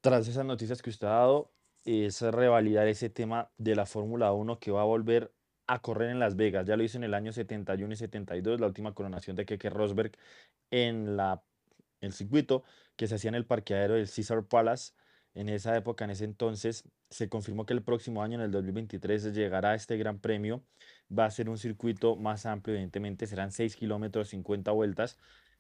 Tras 0.01 0.27
esas 0.27 0.45
noticias 0.45 0.81
que 0.81 0.89
usted 0.89 1.05
ha 1.05 1.11
dado, 1.11 1.51
es 1.85 2.21
revalidar 2.21 2.87
ese 2.87 3.09
tema 3.09 3.51
de 3.57 3.75
la 3.75 3.85
Fórmula 3.85 4.33
1 4.33 4.59
que 4.59 4.71
va 4.71 4.81
a 4.81 4.85
volver 4.85 5.33
a 5.67 5.81
correr 5.81 6.09
en 6.09 6.19
Las 6.19 6.35
Vegas. 6.35 6.67
Ya 6.67 6.77
lo 6.77 6.83
hizo 6.83 6.97
en 6.97 7.03
el 7.03 7.13
año 7.13 7.31
71 7.31 7.93
y 7.93 7.97
72, 7.97 8.59
la 8.59 8.67
última 8.67 8.93
coronación 8.93 9.35
de 9.35 9.45
Keke 9.45 9.69
Rosberg 9.69 10.11
en 10.69 11.17
la, 11.17 11.43
el 12.01 12.13
circuito 12.13 12.63
que 12.95 13.07
se 13.07 13.15
hacía 13.15 13.29
en 13.29 13.35
el 13.35 13.45
parqueadero 13.45 13.95
del 13.95 14.09
Caesar 14.09 14.45
Palace. 14.45 14.93
En 15.33 15.47
esa 15.47 15.75
época, 15.77 16.03
en 16.03 16.11
ese 16.11 16.25
entonces, 16.25 16.83
se 17.09 17.29
confirmó 17.29 17.65
que 17.65 17.73
el 17.73 17.83
próximo 17.83 18.21
año, 18.21 18.35
en 18.35 18.41
el 18.41 18.51
2023, 18.51 19.33
llegará 19.33 19.75
este 19.75 19.97
gran 19.97 20.19
premio. 20.19 20.63
Va 21.17 21.25
a 21.25 21.31
ser 21.31 21.49
un 21.49 21.57
circuito 21.57 22.17
más 22.17 22.45
amplio, 22.45 22.75
evidentemente, 22.75 23.27
serán 23.27 23.51
6 23.51 23.77
kilómetros, 23.77 24.29
50 24.29 24.71
vueltas, 24.71 25.17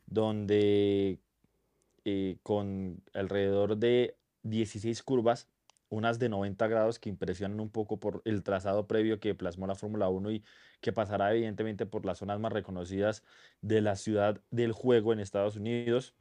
donde 0.07 1.21
eh, 2.03 2.37
con 2.43 3.01
alrededor 3.13 3.77
de 3.77 4.17
16 4.43 5.03
curvas 5.03 5.50
unas 5.91 6.19
de 6.19 6.29
90 6.29 6.67
grados 6.67 6.99
que 6.99 7.09
impresionan 7.09 7.59
un 7.59 7.69
poco 7.69 7.99
por 7.99 8.21
el 8.25 8.43
trazado 8.43 8.87
previo 8.87 9.19
que 9.19 9.35
plasmó 9.35 9.67
la 9.67 9.75
Fórmula 9.75 10.07
1 10.09 10.31
y 10.31 10.43
que 10.79 10.93
pasará 10.93 11.31
evidentemente 11.33 11.85
por 11.85 12.05
las 12.05 12.19
zonas 12.19 12.39
más 12.39 12.53
reconocidas 12.53 13.23
de 13.61 13.81
la 13.81 13.97
ciudad 13.97 14.41
del 14.51 14.71
juego 14.71 15.11
en 15.11 15.19
Estados 15.19 15.57
Unidos. 15.57 16.15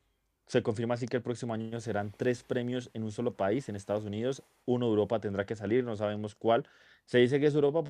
Se 0.46 0.64
confirma 0.64 0.94
así 0.94 1.06
que 1.06 1.16
el 1.16 1.22
próximo 1.22 1.54
año 1.54 1.80
serán 1.80 2.12
tres 2.16 2.42
premios 2.42 2.90
en 2.94 3.04
un 3.04 3.12
solo 3.12 3.36
país, 3.36 3.68
en 3.68 3.76
Estados 3.76 4.04
Unidos. 4.04 4.42
Uno 4.66 4.86
de 4.86 4.90
Europa 4.90 5.20
tendrá 5.20 5.46
que 5.46 5.54
salir, 5.54 5.84
no 5.84 5.94
sabemos 5.94 6.34
cuál. 6.34 6.66
Se 7.06 7.18
dice 7.18 7.38
que 7.38 7.46
es 7.46 7.54
Europa 7.54 7.84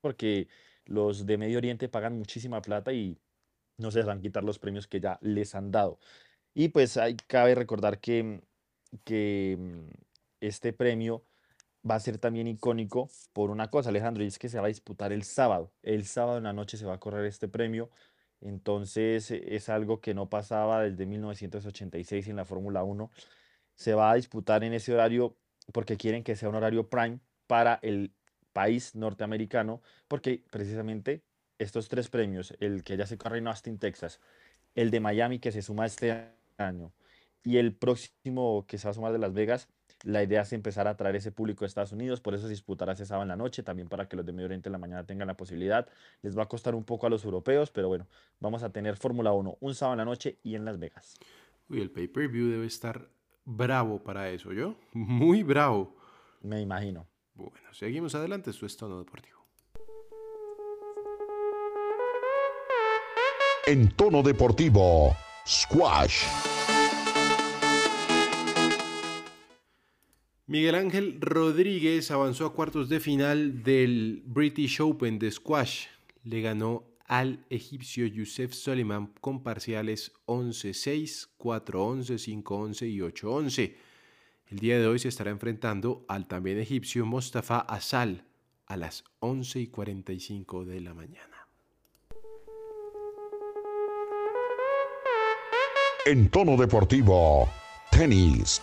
porque 0.00 0.48
los 0.86 1.26
de 1.26 1.38
Medio 1.38 1.58
Oriente 1.58 1.88
pagan 1.88 2.18
muchísima 2.18 2.60
plata 2.60 2.92
y 2.92 3.16
no 3.78 3.92
se 3.92 4.00
dejan 4.00 4.20
quitar 4.20 4.42
los 4.42 4.58
premios 4.58 4.88
que 4.88 4.98
ya 5.00 5.18
les 5.22 5.54
han 5.54 5.70
dado. 5.70 6.00
Y 6.54 6.70
pues 6.70 6.96
hay, 6.96 7.14
cabe 7.14 7.54
recordar 7.54 8.00
que, 8.00 8.40
que 9.04 9.56
este 10.40 10.72
premio 10.72 11.24
va 11.88 11.94
a 11.94 12.00
ser 12.00 12.18
también 12.18 12.46
icónico 12.46 13.10
por 13.32 13.50
una 13.50 13.70
cosa, 13.70 13.90
Alejandro, 13.90 14.22
y 14.24 14.26
es 14.26 14.38
que 14.38 14.48
se 14.48 14.58
va 14.58 14.66
a 14.66 14.68
disputar 14.68 15.12
el 15.12 15.22
sábado. 15.24 15.72
El 15.82 16.06
sábado 16.06 16.38
en 16.38 16.44
la 16.44 16.52
noche 16.52 16.76
se 16.76 16.86
va 16.86 16.94
a 16.94 17.00
correr 17.00 17.24
este 17.26 17.48
premio. 17.48 17.90
Entonces 18.40 19.30
e, 19.30 19.54
es 19.56 19.68
algo 19.68 20.00
que 20.00 20.14
no 20.14 20.28
pasaba 20.28 20.82
desde 20.82 21.06
1986 21.06 22.28
en 22.28 22.36
la 22.36 22.44
Fórmula 22.44 22.84
1. 22.84 23.10
Se 23.74 23.94
va 23.94 24.10
a 24.10 24.14
disputar 24.14 24.64
en 24.64 24.74
ese 24.74 24.92
horario 24.92 25.36
porque 25.72 25.96
quieren 25.96 26.24
que 26.24 26.36
sea 26.36 26.48
un 26.48 26.56
horario 26.56 26.88
prime 26.88 27.20
para 27.46 27.78
el 27.82 28.12
país 28.52 28.94
norteamericano, 28.94 29.80
porque 30.08 30.44
precisamente 30.50 31.22
estos 31.58 31.88
tres 31.88 32.08
premios, 32.08 32.54
el 32.60 32.82
que 32.84 32.96
ya 32.96 33.06
se 33.06 33.18
corre 33.18 33.38
en 33.38 33.48
Austin, 33.48 33.78
Texas, 33.78 34.20
el 34.74 34.90
de 34.90 35.00
Miami 35.00 35.38
que 35.38 35.52
se 35.52 35.62
suma 35.62 35.86
este 35.86 36.32
año 36.58 36.92
y 37.44 37.58
el 37.58 37.74
próximo 37.74 38.66
que 38.66 38.78
se 38.78 38.86
va 38.86 38.90
a 38.90 38.94
sumar 38.94 39.12
de 39.12 39.18
Las 39.18 39.32
Vegas, 39.32 39.68
la 40.04 40.22
idea 40.22 40.42
es 40.42 40.52
empezar 40.52 40.86
a 40.86 40.90
atraer 40.90 41.16
ese 41.16 41.32
público 41.32 41.60
de 41.60 41.66
Estados 41.66 41.92
Unidos, 41.92 42.20
por 42.20 42.34
eso 42.34 42.44
se 42.44 42.50
disputará 42.50 42.92
ese 42.92 43.06
sábado 43.06 43.22
en 43.22 43.28
la 43.28 43.36
noche, 43.36 43.62
también 43.62 43.88
para 43.88 44.08
que 44.08 44.16
los 44.16 44.24
de 44.24 44.32
Medio 44.32 44.46
Oriente 44.46 44.68
en 44.68 44.72
la 44.72 44.78
mañana 44.78 45.04
tengan 45.04 45.28
la 45.28 45.36
posibilidad. 45.36 45.86
Les 46.22 46.36
va 46.36 46.44
a 46.44 46.46
costar 46.46 46.74
un 46.74 46.84
poco 46.84 47.06
a 47.06 47.10
los 47.10 47.24
europeos, 47.24 47.70
pero 47.70 47.88
bueno, 47.88 48.06
vamos 48.38 48.62
a 48.62 48.70
tener 48.70 48.96
Fórmula 48.96 49.32
1 49.32 49.58
un 49.60 49.74
sábado 49.74 49.94
en 49.94 49.98
la 49.98 50.04
noche 50.04 50.38
y 50.42 50.54
en 50.54 50.64
Las 50.64 50.78
Vegas. 50.78 51.14
Uy, 51.68 51.80
el 51.80 51.90
pay-per-view 51.90 52.50
debe 52.50 52.66
estar 52.66 53.08
bravo 53.44 54.02
para 54.02 54.30
eso, 54.30 54.52
¿yo? 54.52 54.76
Muy 54.92 55.42
bravo. 55.42 55.94
Me 56.42 56.60
imagino. 56.60 57.06
Bueno, 57.34 57.72
seguimos 57.72 58.14
adelante, 58.14 58.50
esto 58.50 58.66
es 58.66 58.76
Tono 58.76 58.98
Deportivo. 58.98 59.40
En 63.66 63.88
tono 63.94 64.22
deportivo, 64.22 65.14
squash. 65.46 66.24
Miguel 70.50 70.74
Ángel 70.74 71.18
Rodríguez 71.20 72.10
avanzó 72.10 72.44
a 72.44 72.52
cuartos 72.52 72.88
de 72.88 72.98
final 72.98 73.62
del 73.62 74.20
British 74.26 74.80
Open 74.80 75.16
de 75.20 75.30
squash. 75.30 75.86
Le 76.24 76.40
ganó 76.40 76.82
al 77.06 77.46
egipcio 77.50 78.04
Youssef 78.04 78.52
Soliman 78.52 79.12
con 79.20 79.44
parciales 79.44 80.12
11-6, 80.26 81.28
4-11, 81.38 82.42
5-11 82.42 82.90
y 82.90 82.98
8-11. 82.98 83.76
El 84.48 84.58
día 84.58 84.80
de 84.80 84.88
hoy 84.88 84.98
se 84.98 85.06
estará 85.06 85.30
enfrentando 85.30 86.04
al 86.08 86.26
también 86.26 86.58
egipcio 86.58 87.06
Mostafa 87.06 87.60
Asal 87.60 88.24
a 88.66 88.76
las 88.76 89.04
11 89.20 89.60
y 89.60 89.66
45 89.68 90.64
de 90.64 90.80
la 90.80 90.94
mañana. 90.94 91.46
En 96.06 96.28
tono 96.28 96.56
deportivo, 96.56 97.48
tenis. 97.92 98.60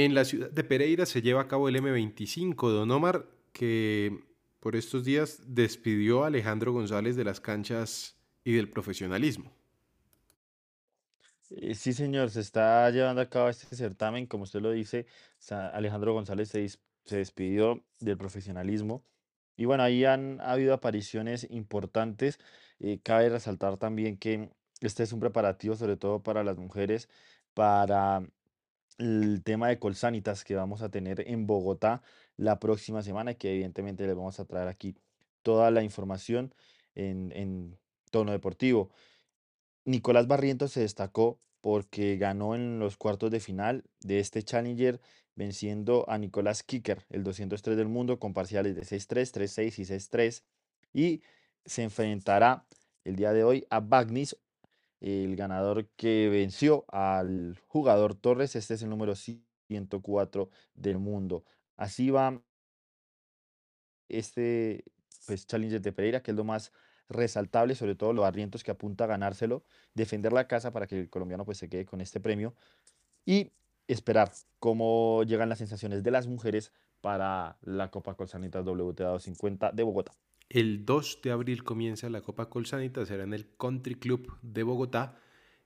En 0.00 0.14
la 0.14 0.24
ciudad 0.24 0.48
de 0.48 0.62
Pereira 0.62 1.06
se 1.06 1.22
lleva 1.22 1.40
a 1.40 1.48
cabo 1.48 1.68
el 1.68 1.74
M25, 1.74 2.70
Don 2.70 2.88
Omar, 2.92 3.26
que 3.52 4.16
por 4.60 4.76
estos 4.76 5.02
días 5.02 5.42
despidió 5.44 6.22
a 6.22 6.28
Alejandro 6.28 6.72
González 6.72 7.16
de 7.16 7.24
las 7.24 7.40
canchas 7.40 8.16
y 8.44 8.52
del 8.52 8.70
profesionalismo. 8.70 9.50
Eh, 11.50 11.74
Sí, 11.74 11.92
señor, 11.92 12.30
se 12.30 12.42
está 12.42 12.88
llevando 12.90 13.22
a 13.22 13.28
cabo 13.28 13.48
este 13.48 13.74
certamen, 13.74 14.26
como 14.28 14.44
usted 14.44 14.60
lo 14.60 14.70
dice, 14.70 15.06
Alejandro 15.50 16.12
González 16.12 16.50
se 16.50 17.16
despidió 17.16 17.82
del 17.98 18.16
profesionalismo 18.16 19.04
y 19.56 19.64
bueno, 19.64 19.82
ahí 19.82 20.04
han 20.04 20.40
habido 20.40 20.74
apariciones 20.74 21.44
importantes. 21.50 22.38
eh, 22.78 23.00
cabe 23.02 23.30
resaltar 23.30 23.78
también 23.78 24.16
que 24.16 24.50
este 24.80 25.02
es 25.02 25.12
un 25.12 25.18
preparativo 25.18 25.74
sobre 25.74 25.96
todo 25.96 26.22
para 26.22 26.44
las 26.44 26.56
mujeres, 26.56 27.08
para 27.54 28.22
el 28.98 29.42
tema 29.44 29.68
de 29.68 29.78
Colsanitas 29.78 30.44
que 30.44 30.54
vamos 30.54 30.82
a 30.82 30.90
tener 30.90 31.24
en 31.26 31.46
Bogotá 31.46 32.02
la 32.36 32.58
próxima 32.58 33.02
semana 33.02 33.34
que 33.34 33.52
evidentemente 33.52 34.06
les 34.06 34.16
vamos 34.16 34.38
a 34.40 34.44
traer 34.44 34.68
aquí 34.68 34.96
toda 35.42 35.70
la 35.70 35.82
información 35.82 36.54
en, 36.94 37.32
en 37.34 37.78
tono 38.10 38.32
deportivo. 38.32 38.90
Nicolás 39.84 40.26
Barrientos 40.26 40.72
se 40.72 40.80
destacó 40.80 41.40
porque 41.60 42.16
ganó 42.16 42.54
en 42.54 42.78
los 42.78 42.96
cuartos 42.96 43.30
de 43.30 43.40
final 43.40 43.84
de 44.00 44.20
este 44.20 44.42
Challenger 44.42 45.00
venciendo 45.34 46.04
a 46.08 46.18
Nicolás 46.18 46.62
Kicker, 46.62 47.06
el 47.10 47.22
203 47.22 47.76
del 47.76 47.88
mundo, 47.88 48.18
con 48.18 48.34
parciales 48.34 48.74
de 48.74 48.82
6-3, 48.82 49.32
3-6 49.32 49.78
y 49.78 49.84
6-3. 49.84 50.42
Y 50.92 51.22
se 51.64 51.84
enfrentará 51.84 52.66
el 53.04 53.16
día 53.16 53.32
de 53.32 53.44
hoy 53.44 53.66
a 53.70 53.80
Bagnis, 53.80 54.36
el 55.00 55.36
ganador 55.36 55.88
que 55.96 56.28
venció 56.28 56.84
al 56.88 57.58
jugador 57.66 58.14
Torres. 58.14 58.56
Este 58.56 58.74
es 58.74 58.82
el 58.82 58.90
número 58.90 59.14
104 59.14 60.50
del 60.74 60.98
mundo. 60.98 61.44
Así 61.76 62.10
va 62.10 62.42
este 64.08 64.84
pues, 65.26 65.46
Challenger 65.46 65.80
de 65.80 65.92
Pereira, 65.92 66.22
que 66.22 66.32
es 66.32 66.36
lo 66.36 66.44
más 66.44 66.72
resaltable, 67.08 67.74
sobre 67.74 67.94
todo 67.94 68.12
los 68.12 68.22
Barrientos 68.22 68.64
que 68.64 68.70
apunta 68.70 69.04
a 69.04 69.06
ganárselo, 69.06 69.64
defender 69.94 70.32
la 70.32 70.46
casa 70.46 70.72
para 70.72 70.86
que 70.86 71.00
el 71.00 71.10
colombiano 71.10 71.44
pues 71.44 71.58
se 71.58 71.68
quede 71.68 71.86
con 71.86 72.00
este 72.00 72.20
premio 72.20 72.54
y 73.24 73.52
esperar 73.86 74.30
cómo 74.58 75.22
llegan 75.24 75.48
las 75.48 75.58
sensaciones 75.58 76.02
de 76.02 76.10
las 76.10 76.26
mujeres 76.26 76.72
para 77.00 77.56
la 77.62 77.90
Copa 77.90 78.14
Colsanitas 78.14 78.64
WTA 78.64 79.08
250 79.08 79.72
de 79.72 79.82
Bogotá. 79.82 80.12
El 80.48 80.86
2 80.86 81.20
de 81.22 81.30
abril 81.30 81.62
comienza 81.62 82.08
la 82.08 82.22
Copa 82.22 82.48
Colsanita, 82.48 83.04
será 83.04 83.24
en 83.24 83.34
el 83.34 83.54
Country 83.58 83.96
Club 83.96 84.38
de 84.40 84.62
Bogotá. 84.62 85.20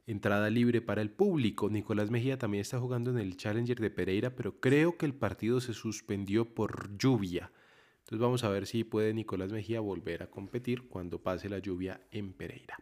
Entrada 0.06 0.50
libre 0.50 0.80
para 0.80 1.02
el 1.02 1.10
público. 1.10 1.70
Nicolás 1.70 2.10
Mejía 2.10 2.36
también 2.36 2.62
está 2.62 2.80
jugando 2.80 3.10
en 3.12 3.18
el 3.18 3.36
Challenger 3.36 3.78
de 3.78 3.90
Pereira, 3.90 4.34
pero 4.34 4.58
creo 4.58 4.98
que 4.98 5.06
el 5.06 5.14
partido 5.14 5.60
se 5.60 5.72
suspendió 5.72 6.52
por 6.52 6.98
lluvia. 6.98 7.52
Entonces 8.00 8.18
vamos 8.18 8.42
a 8.42 8.48
ver 8.48 8.66
si 8.66 8.82
puede 8.82 9.14
Nicolás 9.14 9.52
Mejía 9.52 9.78
volver 9.78 10.24
a 10.24 10.30
competir 10.30 10.88
cuando 10.88 11.22
pase 11.22 11.48
la 11.48 11.60
lluvia 11.60 12.00
en 12.10 12.32
Pereira. 12.32 12.76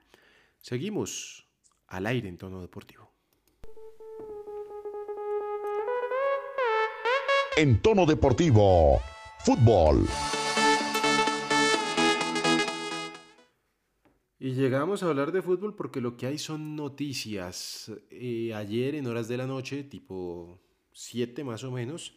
Seguimos 0.57 1.47
al 1.87 2.07
aire 2.07 2.31
en 2.31 2.39
tono 2.39 2.63
deportivo. 2.63 3.13
En 7.59 7.83
tono 7.83 8.07
deportivo, 8.07 9.01
fútbol. 9.41 10.07
Y 14.43 14.53
llegamos 14.53 15.03
a 15.03 15.07
hablar 15.07 15.33
de 15.33 15.43
fútbol 15.43 15.77
porque 15.77 16.01
lo 16.01 16.17
que 16.17 16.25
hay 16.25 16.39
son 16.39 16.75
noticias. 16.75 17.93
Eh, 18.09 18.55
ayer 18.55 18.95
en 18.95 19.07
horas 19.07 19.29
de 19.29 19.37
la 19.37 19.47
noche, 19.47 19.85
tipo 19.85 20.59
7 20.93 21.45
más 21.45 21.63
o 21.63 21.71
menos, 21.71 22.17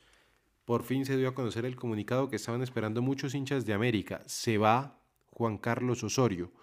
por 0.63 0.83
fin 0.83 1.05
se 1.05 1.17
dio 1.17 1.27
a 1.27 1.35
conocer 1.35 1.65
el 1.65 1.75
comunicado 1.75 2.29
que 2.29 2.37
estaban 2.37 2.61
esperando 2.61 3.01
muchos 3.01 3.35
hinchas 3.35 3.65
de 3.65 3.73
América. 3.73 4.21
Se 4.25 4.57
va 4.57 5.01
Juan 5.31 5.57
Carlos 5.57 6.01
Osorio. 6.01 6.53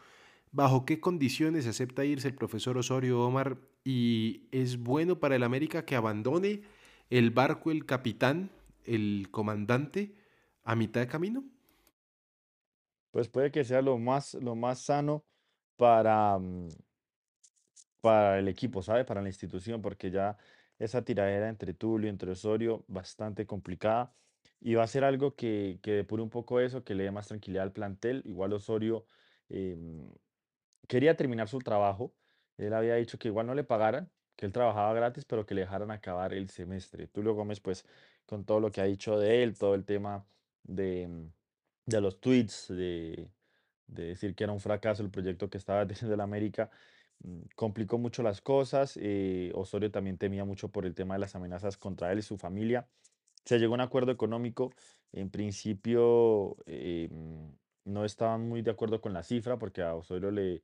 ¿Bajo 0.51 0.87
qué 0.87 0.99
condiciones 0.99 1.67
acepta 1.67 2.07
irse 2.07 2.29
el 2.29 2.37
profesor 2.37 2.79
Osorio 2.79 3.21
Omar? 3.21 3.59
¿Y 3.85 4.49
es 4.53 4.79
bueno 4.79 5.21
para 5.21 5.37
el 5.37 5.43
América 5.43 5.85
que 5.85 5.95
abandone 5.95 6.63
el 7.11 7.33
barco, 7.33 7.71
el 7.71 7.85
capitán, 7.85 8.51
el 8.87 9.29
comandante 9.31 10.15
a 10.65 10.75
mitad 10.75 11.03
de 11.03 11.07
camino? 11.07 11.45
Pues 13.11 13.29
puede 13.29 13.51
que 13.51 13.63
sea 13.63 13.83
lo 13.83 13.99
más, 13.99 14.33
lo 14.33 14.57
más 14.57 14.81
sano 14.81 15.23
para, 15.81 16.39
mm, 16.39 16.69
para 18.03 18.39
el 18.39 18.49
equipo, 18.49 18.83
¿sabe? 18.83 19.05
Para 19.07 19.23
la 19.23 19.29
institución, 19.29 19.81
porque 19.81 20.11
ya 20.11 20.37
esa 20.79 21.03
tiradera 21.05 21.49
entre 21.49 21.73
Tulio, 21.75 22.11
entre 22.11 22.33
Osorio, 22.33 22.85
bastante 22.89 23.47
complicada. 23.47 24.15
Y 24.61 24.75
va 24.75 24.85
a 24.85 24.87
ser 24.87 25.05
algo 25.05 25.35
que, 25.37 25.81
que 25.83 25.93
depure 25.93 26.23
un 26.23 26.31
poco 26.31 26.61
eso, 26.61 26.85
que 26.85 26.95
le 26.95 27.05
dé 27.05 27.11
más 27.13 27.29
tranquilidad 27.29 27.65
al 27.65 27.73
plantel. 27.73 28.23
Igual 28.27 28.53
Osorio 28.53 29.07
em, 29.49 30.11
quería 30.89 31.17
terminar 31.17 31.49
su 31.49 31.61
trabajo. 31.61 32.15
Él 32.59 32.75
había 32.75 32.97
dicho 32.97 33.19
que 33.19 33.29
igual 33.29 33.47
no 33.47 33.55
le 33.55 33.65
pagaran, 33.65 34.11
que 34.37 34.47
él 34.47 34.53
trabajaba 34.53 34.93
gratis, 34.95 35.25
pero 35.25 35.47
que 35.47 35.55
le 35.55 35.63
dejaran 35.63 35.91
acabar 35.91 36.35
el 36.35 36.51
semestre. 36.51 37.07
Tulio 37.09 37.35
Gómez, 37.35 37.61
pues, 37.61 37.87
con 38.27 38.45
todo 38.45 38.61
lo 38.61 38.71
que 38.71 38.83
ha 38.83 38.85
dicho 38.85 39.19
de 39.19 39.43
él, 39.43 39.57
todo 39.59 39.75
el 39.75 39.85
tema 39.87 40.27
de, 40.65 41.09
mm, 41.09 41.33
de 41.87 42.01
los 42.03 42.21
tweets, 42.21 42.69
de, 42.69 43.31
de 43.91 44.05
decir 44.09 44.35
que 44.35 44.45
era 44.45 44.53
un 44.53 44.61
fracaso 44.61 45.03
el 45.03 45.11
proyecto 45.11 45.51
que 45.51 45.59
estaba 45.59 45.87
teniendo 45.87 46.15
el 46.15 46.21
América, 46.21 46.71
mm, 47.21 47.41
complicó 47.57 47.99
mucho 47.99 48.23
las 48.23 48.41
cosas. 48.41 48.99
eh, 49.01 49.53
Osorio 49.55 49.91
también 49.91 50.19
temía 50.19 50.45
mucho 50.45 50.69
por 50.71 50.87
el 50.87 50.95
tema 50.95 51.15
de 51.15 51.21
las 51.21 51.35
amenazas 51.35 51.77
contra 51.77 52.13
él 52.13 52.19
y 52.21 52.23
su 52.23 52.37
familia. 52.39 52.89
Se 53.45 53.59
llegó 53.59 53.75
a 53.75 53.77
un 53.77 53.81
acuerdo 53.83 54.13
económico. 54.13 54.73
En 55.13 55.31
principio, 55.31 56.57
eh, 56.67 57.09
mm, 57.11 57.49
no 57.87 58.05
estaban 58.05 58.49
muy 58.49 58.63
de 58.63 58.71
acuerdo 58.71 59.01
con 59.01 59.13
la 59.13 59.23
cifra 59.23 59.59
porque 59.59 59.83
a 59.83 59.95
Osorio 59.95 60.31
le 60.31 60.63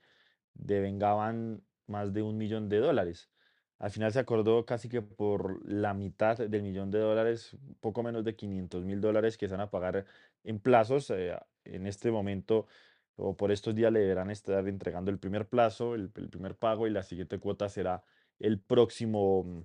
devengaban 0.54 1.62
más 1.86 2.12
de 2.12 2.22
un 2.22 2.36
millón 2.38 2.68
de 2.68 2.78
dólares. 2.78 3.30
Al 3.78 3.90
final 3.90 4.12
se 4.12 4.18
acordó 4.20 4.64
casi 4.64 4.88
que 4.88 5.02
por 5.02 5.60
la 5.70 5.92
mitad 5.94 6.38
del 6.38 6.62
millón 6.62 6.90
de 6.90 6.98
dólares, 6.98 7.56
poco 7.80 8.02
menos 8.02 8.24
de 8.24 8.34
500 8.34 8.84
mil 8.84 9.00
dólares 9.00 9.36
que 9.36 9.48
se 9.48 9.52
van 9.54 9.60
a 9.62 9.70
pagar 9.70 10.06
en 10.44 10.58
plazos. 10.60 11.10
eh, 11.10 11.36
en 11.64 11.86
este 11.86 12.10
momento 12.10 12.66
o 13.16 13.36
por 13.36 13.50
estos 13.52 13.74
días 13.74 13.92
le 13.92 14.00
deberán 14.00 14.30
estar 14.30 14.66
entregando 14.68 15.10
el 15.10 15.18
primer 15.18 15.46
plazo, 15.48 15.94
el, 15.94 16.10
el 16.14 16.28
primer 16.28 16.54
pago 16.54 16.86
y 16.86 16.90
la 16.90 17.02
siguiente 17.02 17.38
cuota 17.38 17.68
será 17.68 18.02
el 18.38 18.60
próximo, 18.60 19.44
mm, 19.44 19.60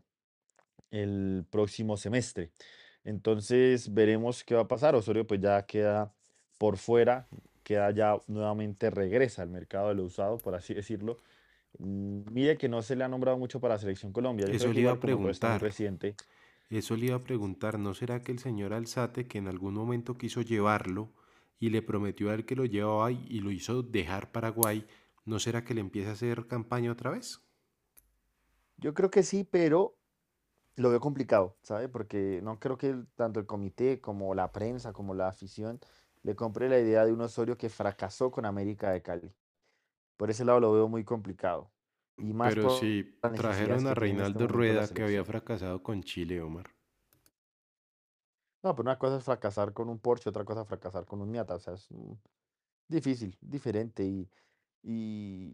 el 0.91 1.45
próximo 1.49 1.97
semestre. 1.97 2.51
Entonces 3.03 3.93
veremos 3.93 4.43
qué 4.43 4.55
va 4.55 4.61
a 4.61 4.67
pasar. 4.67 4.95
Osorio 4.95 5.25
pues 5.25 5.41
ya 5.41 5.65
queda 5.65 6.13
por 6.57 6.77
fuera, 6.77 7.27
queda 7.63 7.91
ya 7.91 8.17
nuevamente 8.27 8.89
regresa 8.89 9.41
al 9.41 9.49
mercado 9.49 9.89
de 9.89 9.95
lo 9.95 10.03
usado, 10.03 10.37
por 10.37 10.55
así 10.55 10.73
decirlo. 10.73 11.17
Mm, 11.79 12.21
Mire 12.31 12.57
que 12.57 12.69
no 12.69 12.81
se 12.81 12.95
le 12.95 13.03
ha 13.03 13.07
nombrado 13.07 13.37
mucho 13.37 13.59
para 13.59 13.75
la 13.75 13.79
Selección 13.79 14.11
Colombia. 14.11 14.45
Yo 14.47 14.53
Eso 14.53 14.71
le 14.71 14.81
iba 14.81 14.91
a 14.91 14.99
preguntar. 14.99 15.61
reciente, 15.61 16.15
Eso 16.69 16.95
le 16.95 17.07
iba 17.07 17.15
a 17.15 17.19
preguntar, 17.19 17.79
¿no 17.79 17.93
será 17.93 18.21
que 18.21 18.31
el 18.31 18.39
señor 18.39 18.73
Alzate, 18.73 19.27
que 19.27 19.39
en 19.39 19.47
algún 19.47 19.73
momento 19.73 20.17
quiso 20.17 20.41
llevarlo 20.41 21.09
y 21.61 21.69
le 21.69 21.81
prometió 21.81 22.29
a 22.31 22.35
él 22.35 22.45
que 22.45 22.57
lo 22.57 22.65
llevaba 22.65 23.11
y 23.13 23.25
y 23.29 23.39
lo 23.41 23.51
hizo 23.51 23.83
dejar 23.83 24.33
Paraguay, 24.33 24.85
¿no 25.25 25.39
será 25.39 25.63
que 25.63 25.73
le 25.75 25.81
empieza 25.81 26.09
a 26.11 26.13
hacer 26.13 26.47
campaña 26.47 26.91
otra 26.91 27.11
vez? 27.11 27.41
yo 28.77 28.93
creo 28.93 29.09
que 29.11 29.23
sí, 29.23 29.43
pero 29.43 29.97
lo 30.77 30.89
veo 30.91 30.99
complicado, 30.99 31.57
¿sabe? 31.63 31.89
Porque 31.89 32.41
no 32.43 32.59
creo 32.59 32.77
que 32.77 32.89
el- 32.89 33.07
tanto 33.15 33.39
el 33.39 33.45
comité 33.45 34.01
como 34.01 34.35
la 34.35 34.51
prensa, 34.51 34.93
como 34.93 35.13
la 35.15 35.29
afición, 35.29 35.79
le 36.23 36.35
compre 36.35 36.69
la 36.69 36.79
idea 36.79 37.05
de 37.05 37.13
un 37.13 37.21
Osorio 37.21 37.57
que 37.57 37.69
fracasó 37.69 38.31
con 38.31 38.45
América 38.45 38.91
de 38.91 39.01
Cali. 39.01 39.33
Por 40.17 40.29
ese 40.31 40.45
lado 40.45 40.59
lo 40.61 40.73
veo 40.73 40.87
muy 40.89 41.05
complicado. 41.05 41.71
Y 42.17 42.33
más 42.33 42.57
Pero 42.57 42.69
si 42.69 43.19
trajeron 43.33 43.87
a 43.87 43.93
este 43.93 43.95
Reinaldo 43.95 44.47
Rueda, 44.47 44.93
que 44.93 45.01
había 45.01 45.25
fracasado 45.25 45.81
con 45.81 46.03
Chile, 46.03 46.39
Omar. 46.39 46.69
No, 48.63 48.75
pero 48.75 48.83
una 48.83 48.99
cosa 48.99 49.17
es 49.17 49.23
fracasar 49.23 49.73
con 49.73 49.89
un 49.89 49.99
Porsche, 49.99 50.29
otra 50.29 50.45
cosa 50.45 50.61
es 50.61 50.67
fracasar 50.67 51.05
con 51.05 51.21
un 51.21 51.31
Miata. 51.31 51.55
O 51.55 51.59
sea, 51.59 51.73
es 51.73 51.89
difícil, 52.87 53.37
diferente. 53.41 54.03
Y, 54.03 54.29
y, 54.83 55.51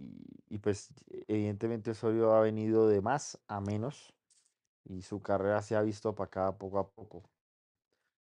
y 0.49 0.57
pues 0.59 0.89
evidentemente 1.27 1.91
Osorio 1.91 2.33
ha 2.33 2.41
venido 2.41 2.87
de 2.87 3.01
más 3.01 3.39
a 3.47 3.61
menos 3.61 4.13
y 4.85 5.01
su 5.03 5.21
carrera 5.21 5.61
se 5.61 5.75
ha 5.75 5.81
visto 5.81 6.09
opacada 6.09 6.57
poco 6.57 6.79
a 6.79 6.89
poco. 6.91 7.23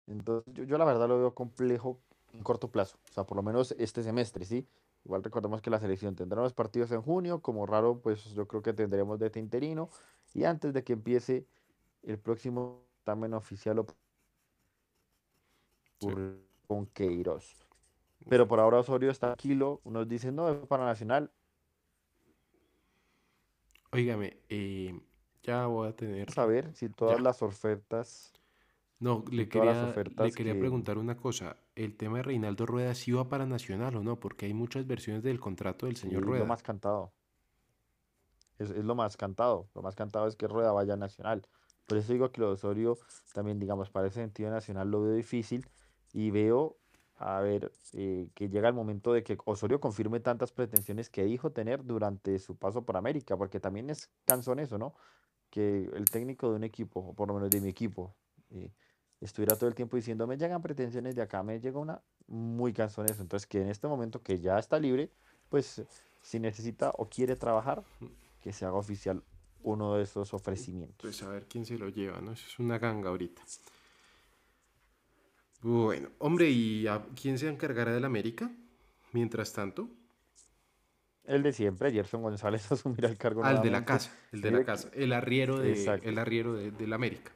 Entonces, 0.07 0.53
yo, 0.55 0.64
yo 0.64 0.79
la 0.79 0.85
verdad 0.85 1.09
lo 1.09 1.18
veo 1.18 1.35
complejo 1.35 2.01
en 2.33 2.42
corto 2.42 2.70
plazo, 2.70 2.99
o 3.11 3.12
sea, 3.12 3.25
por 3.25 3.37
lo 3.37 3.42
menos 3.42 3.75
este 3.79 4.03
semestre, 4.03 4.44
¿sí? 4.44 4.68
Igual 5.05 5.22
recordemos 5.22 5.62
que 5.62 5.70
la 5.70 5.81
selección 5.81 6.14
tendrá 6.16 6.42
los 6.42 6.53
partidos 6.53 6.92
en 6.92 7.03
junio, 7.03 7.40
como 7.42 7.66
raro, 7.66 8.01
pues 8.03 8.25
yo 8.35 8.46
creo 8.46 8.62
que 8.62 8.72
tendremos 8.72 9.18
de 9.18 9.27
este 9.27 9.40
interino, 9.40 9.88
y 10.35 10.44
antes 10.44 10.72
de 10.75 10.85
que 10.85 10.92
empiece 10.92 11.46
el 12.03 12.18
próximo 12.18 12.85
examen 13.01 13.35
oficial 13.35 13.79
Sí. 16.00 16.09
con 16.66 16.87
Queiroz. 16.87 17.54
Pero 18.28 18.48
por 18.48 18.61
ahora 18.61 18.80
Osorio 18.80 19.11
está 19.11 19.28
tranquilo, 19.28 19.80
unos 19.85 20.09
dicen, 20.09 20.35
no, 20.37 20.48
es 20.48 20.66
para 20.66 20.85
Nacional, 20.85 21.30
Óigame, 23.92 24.38
eh, 24.48 25.00
ya 25.42 25.66
voy 25.66 25.88
a 25.88 25.96
tener... 25.96 26.28
a 26.37 26.46
ver 26.46 26.74
si 26.74 26.88
todas 26.88 27.16
Ya. 27.16 27.22
las 27.22 27.42
ofertas, 27.42 28.32
No, 28.98 29.24
si 29.28 29.37
le 29.37 29.48
quería, 29.48 29.94
le 29.94 30.32
quería 30.32 30.54
que... 30.54 30.59
preguntar 30.61 30.98
una 30.98 31.16
cosa. 31.16 31.56
¿El 31.74 31.96
tema 31.96 32.18
de 32.18 32.24
Reinaldo 32.24 32.66
Rueda 32.66 32.94
sí 32.94 33.12
va 33.12 33.28
para 33.28 33.46
Nacional 33.46 33.96
o 33.96 34.02
no? 34.02 34.18
Porque 34.18 34.46
hay 34.46 34.54
muchas 34.54 34.87
versiones 34.87 35.22
del 35.22 35.38
contrato 35.40 35.87
del 35.87 35.96
Sí, 35.96 36.02
señor 36.02 36.24
es 36.24 36.32
lo 36.37 36.44
Rueda. 36.44 36.44
más 36.44 36.62
cantado. 36.62 37.12
Es, 38.59 38.70
es 38.70 38.85
lo 38.85 38.94
más 38.94 39.16
cantado. 39.16 39.68
Lo 39.74 39.82
más 39.82 39.94
cantado 39.94 40.26
es 40.26 40.37
que 40.37 40.48
Rueda 40.48 40.72
vaya 40.72 40.94
a 40.94 40.96
Nacional. 40.96 41.46
Por 41.87 41.98
eso 41.98 42.12
digo 42.12 42.30
que 42.32 42.40
lo 42.40 42.48
de 42.48 42.54
Osorio 42.54 42.98
también, 43.32 43.59
digamos, 43.59 43.90
para 43.90 44.09
ese 44.09 44.20
sentido 44.20 44.50
nacional 44.50 44.90
lo 44.90 45.02
veo 45.02 45.12
difícil 45.14 45.66
y 46.16 46.31
veo, 46.31 46.79
a 47.18 47.40
ver, 47.40 47.70
eh, 47.92 48.31
que 48.35 48.48
llega 48.48 48.68
el 48.68 48.74
momento 48.74 49.12
de 49.12 49.22
que 49.22 49.37
Osorio 49.44 49.83
confirme 49.83 50.18
tantas 50.18 50.50
pretensiones 50.50 51.11
que 51.11 51.24
dijo 51.24 51.52
tener 51.52 51.85
durante 51.85 52.38
su 52.38 52.57
paso 52.57 52.87
por 52.87 52.96
América, 52.96 53.37
porque 53.37 53.61
también 53.61 53.90
es 53.90 54.09
cansón 54.24 54.59
eso, 54.59 54.79
¿no? 54.79 54.94
Que 55.50 55.90
el 55.92 56.07
técnico 56.07 56.48
de 56.48 56.57
un 56.57 56.64
equipo, 56.64 57.00
o 57.00 57.12
por 57.12 57.29
lo 57.29 57.35
menos 57.35 57.50
de 57.50 57.61
mi 57.61 57.68
equipo, 57.68 58.14
eh, 58.48 58.72
estuviera 59.20 59.57
todo 59.57 59.68
el 59.68 59.74
tiempo 59.74 59.96
diciendo, 59.96 60.26
me 60.26 60.38
llegan 60.38 60.62
pretensiones 60.62 61.14
de 61.14 61.20
acá, 61.20 61.42
me 61.42 61.61
llega 61.61 61.79
una, 61.79 62.00
muy 62.29 62.72
cansón 62.72 63.05
eso. 63.11 63.20
Entonces, 63.20 63.46
que 63.46 63.61
en 63.61 63.68
este 63.68 63.87
momento 63.87 64.22
que 64.22 64.40
ya 64.40 64.59
está 64.59 64.81
libre, 64.81 65.11
pues 65.50 65.83
si 66.22 66.40
necesita 66.40 66.92
o 66.96 67.11
quiere 67.11 67.37
trabajar, 67.37 67.85
que 68.40 68.55
se 68.55 68.64
haga 68.64 68.79
oficial 68.79 69.22
uno 69.62 69.96
de 69.96 70.05
esos 70.05 70.33
ofrecimientos. 70.33 70.96
Pues 70.98 71.22
a 71.22 71.29
ver 71.29 71.46
quién 71.46 71.66
se 71.66 71.76
lo 71.76 71.90
lleva, 71.90 72.22
¿no? 72.22 72.33
Eso 72.33 72.46
es 72.48 72.59
una 72.59 72.79
ganga 72.79 73.11
ahorita. 73.11 73.42
Bueno, 75.68 76.11
hombre, 76.18 76.48
¿y 76.48 76.87
a 76.87 77.05
quién 77.20 77.38
se 77.40 77.48
encargará 77.48 77.92
del 77.92 78.05
América? 78.05 78.48
Mientras 79.12 79.52
tanto, 79.52 79.88
El 81.24 81.42
de 81.42 81.52
siempre, 81.52 81.90
Gerson 81.90 82.22
González 82.22 82.70
asumirá 82.70 83.09
el 83.09 83.18
cargo 83.18 83.44
al 83.44 83.61
de 83.62 83.70
la 83.72 83.85
casa, 83.85 84.12
el 84.31 84.42
de 84.42 84.52
la 84.52 84.64
casa, 84.64 84.90
el 84.94 85.12
arriero 85.12 85.59
de, 85.59 85.72
Exacto. 85.72 86.09
el 86.09 86.18
arriero 86.18 86.55
de, 86.55 86.70
del 86.70 86.92
América. 86.92 87.33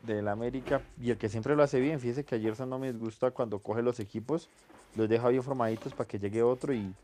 del 0.00 0.26
América 0.28 0.80
y 0.98 1.10
el 1.10 1.18
que 1.18 1.28
siempre 1.28 1.54
lo 1.54 1.62
hace 1.62 1.80
bien. 1.80 2.00
Fíjese 2.00 2.24
que 2.24 2.36
a 2.36 2.38
Gerson 2.40 2.70
no 2.70 2.78
me 2.78 2.90
disgusta 2.92 3.30
cuando 3.30 3.58
coge 3.58 3.82
los 3.82 4.00
equipos, 4.00 4.48
los 4.94 5.06
deja 5.06 5.28
bien 5.28 5.42
formaditos 5.42 5.92
para 5.92 6.08
que 6.08 6.18
llegue 6.18 6.42
otro 6.42 6.72
y, 6.72 6.94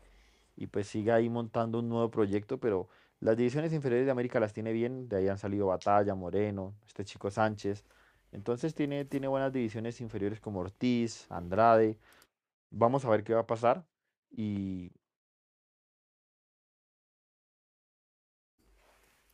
y 0.55 0.65
pues 0.65 0.87
siga 0.87 1.15
ahí 1.15 1.29
montando 1.29 1.77
un 1.77 1.87
nuevo 1.89 2.09
proyecto, 2.09 2.57
pero 2.59 2.89
las 3.19 3.37
divisiones 3.37 3.73
inferiores 3.73 4.05
de 4.07 4.11
América 4.11 4.39
las 4.39 4.53
tiene 4.53 4.73
bien, 4.73 5.07
de 5.07 5.17
ahí 5.17 5.27
han 5.27 5.37
salido 5.37 5.67
Batalla, 5.67 6.15
Moreno, 6.15 6.73
este 6.87 7.05
chico 7.05 7.29
Sánchez. 7.29 7.83
Entonces 8.35 8.75
tiene, 8.75 9.05
tiene 9.05 9.27
buenas 9.27 9.53
divisiones 9.53 10.01
inferiores 10.01 10.39
como 10.39 10.59
Ortiz, 10.59 11.25
Andrade. 11.31 11.97
Vamos 12.69 13.05
a 13.05 13.09
ver 13.09 13.23
qué 13.23 13.33
va 13.33 13.41
a 13.41 13.47
pasar 13.47 13.85
y 14.29 14.91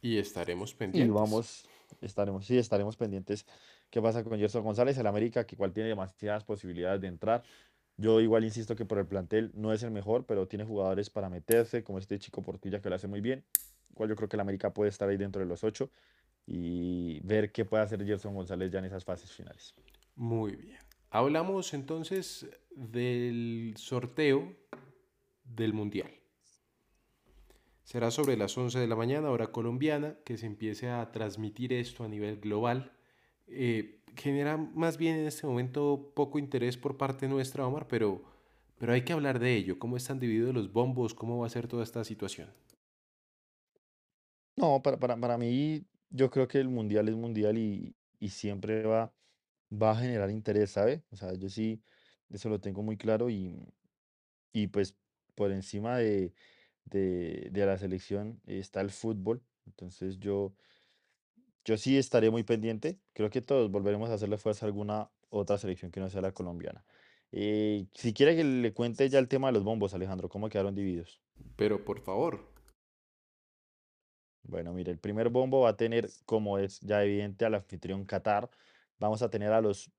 Y 0.03 0.17
estaremos 0.17 0.71
Y 0.71 0.75
pendientes. 0.75 1.13
vamos, 1.13 1.65
estaremos, 2.01 2.45
sí, 2.45 2.57
estaremos 2.57 2.97
pendientes 2.97 3.45
qué 3.91 4.01
pasa 4.01 4.23
con 4.23 4.37
Gerson 4.39 4.63
González, 4.63 4.97
el 4.97 5.05
América, 5.05 5.45
que 5.45 5.55
igual 5.55 5.73
tiene 5.73 5.89
demasiadas 5.89 6.43
posibilidades 6.43 7.01
de 7.01 7.07
entrar. 7.07 7.43
Yo 7.97 8.19
igual 8.19 8.43
insisto 8.43 8.75
que 8.75 8.85
por 8.85 8.97
el 8.97 9.05
plantel 9.05 9.51
no 9.53 9.73
es 9.73 9.83
el 9.83 9.91
mejor, 9.91 10.25
pero 10.25 10.47
tiene 10.47 10.65
jugadores 10.65 11.09
para 11.09 11.29
meterse, 11.29 11.83
como 11.83 11.99
este 11.99 12.17
chico 12.17 12.41
Portilla 12.41 12.81
que 12.81 12.89
lo 12.89 12.95
hace 12.95 13.07
muy 13.07 13.21
bien. 13.21 13.43
Igual 13.91 14.09
yo 14.09 14.15
creo 14.15 14.29
que 14.29 14.37
el 14.37 14.41
América 14.41 14.73
puede 14.73 14.89
estar 14.89 15.09
ahí 15.09 15.17
dentro 15.17 15.41
de 15.41 15.47
los 15.47 15.63
ocho 15.63 15.91
y 16.45 17.19
ver 17.21 17.51
qué 17.51 17.65
puede 17.65 17.83
hacer 17.83 18.05
Gerson 18.05 18.35
González 18.35 18.71
ya 18.71 18.79
en 18.79 18.85
esas 18.85 19.05
fases 19.05 19.31
finales. 19.31 19.73
Muy 20.15 20.55
bien. 20.55 20.79
Hablamos 21.09 21.73
entonces 21.73 22.49
del 22.75 23.73
sorteo 23.77 24.55
del 25.43 25.73
Mundial. 25.73 26.11
Será 27.83 28.11
sobre 28.11 28.37
las 28.37 28.57
11 28.57 28.79
de 28.79 28.87
la 28.87 28.95
mañana, 28.95 29.29
hora 29.29 29.51
colombiana, 29.51 30.15
que 30.23 30.37
se 30.37 30.45
empiece 30.45 30.89
a 30.89 31.11
transmitir 31.11 31.73
esto 31.73 32.05
a 32.05 32.07
nivel 32.07 32.39
global. 32.39 32.93
Eh, 33.47 34.01
genera 34.15 34.55
más 34.55 34.97
bien 34.97 35.17
en 35.17 35.27
este 35.27 35.45
momento 35.45 36.13
poco 36.15 36.39
interés 36.39 36.77
por 36.77 36.95
parte 36.95 37.27
nuestra, 37.27 37.67
Omar, 37.67 37.87
pero, 37.87 38.23
pero 38.77 38.93
hay 38.93 39.01
que 39.01 39.11
hablar 39.11 39.39
de 39.39 39.55
ello. 39.55 39.77
¿Cómo 39.77 39.97
están 39.97 40.19
divididos 40.19 40.53
los 40.53 40.71
bombos? 40.71 41.13
¿Cómo 41.13 41.39
va 41.39 41.47
a 41.47 41.49
ser 41.49 41.67
toda 41.67 41.83
esta 41.83 42.05
situación? 42.05 42.49
No, 44.55 44.81
para, 44.81 44.97
para, 44.97 45.17
para 45.17 45.37
mí, 45.37 45.83
yo 46.11 46.31
creo 46.31 46.47
que 46.47 46.59
el 46.59 46.69
mundial 46.69 47.09
es 47.09 47.15
mundial 47.15 47.57
y, 47.57 47.95
y 48.19 48.29
siempre 48.29 48.83
va, 48.83 49.13
va 49.71 49.91
a 49.91 49.97
generar 49.97 50.31
interés, 50.31 50.71
¿sabe? 50.71 51.03
O 51.11 51.17
sea, 51.17 51.33
yo 51.35 51.49
sí, 51.49 51.83
eso 52.29 52.49
lo 52.49 52.61
tengo 52.61 52.83
muy 52.83 52.97
claro 52.97 53.29
y, 53.29 53.73
y 54.53 54.67
pues 54.67 54.97
por 55.35 55.51
encima 55.51 55.97
de, 55.97 56.33
de, 56.85 57.49
de 57.51 57.65
la 57.65 57.77
selección 57.77 58.41
está 58.47 58.81
el 58.81 58.91
fútbol. 58.91 59.43
Entonces 59.67 60.19
yo, 60.19 60.55
yo 61.65 61.77
sí 61.77 61.97
estaré 61.97 62.29
muy 62.31 62.43
pendiente. 62.43 63.01
Creo 63.13 63.29
que 63.29 63.41
todos 63.41 63.71
volveremos 63.71 64.09
a 64.09 64.15
hacerle 64.15 64.37
fuerza 64.37 64.65
a 64.65 64.67
alguna 64.67 65.11
otra 65.29 65.57
selección 65.57 65.91
que 65.91 65.99
no 65.99 66.09
sea 66.09 66.21
la 66.21 66.33
colombiana. 66.33 66.85
Eh, 67.31 67.87
si 67.93 68.13
quiere 68.13 68.35
que 68.35 68.43
le 68.43 68.73
cuente 68.73 69.07
ya 69.09 69.19
el 69.19 69.27
tema 69.27 69.47
de 69.47 69.53
los 69.53 69.63
bombos, 69.63 69.93
Alejandro, 69.93 70.29
¿cómo 70.29 70.49
quedaron 70.49 70.75
divididos? 70.75 71.21
Pero 71.55 71.85
por 71.85 72.01
favor. 72.01 72.50
Bueno, 74.43 74.73
mire, 74.73 74.91
el 74.91 74.97
primer 74.97 75.29
bombo 75.29 75.61
va 75.61 75.69
a 75.69 75.77
tener, 75.77 76.09
como 76.25 76.57
es 76.57 76.79
ya 76.81 77.03
evidente, 77.03 77.45
al 77.45 77.55
anfitrión 77.55 78.05
Qatar. 78.05 78.49
Vamos 78.99 79.21
a 79.21 79.29
tener 79.29 79.53
a 79.53 79.61
los 79.61 79.91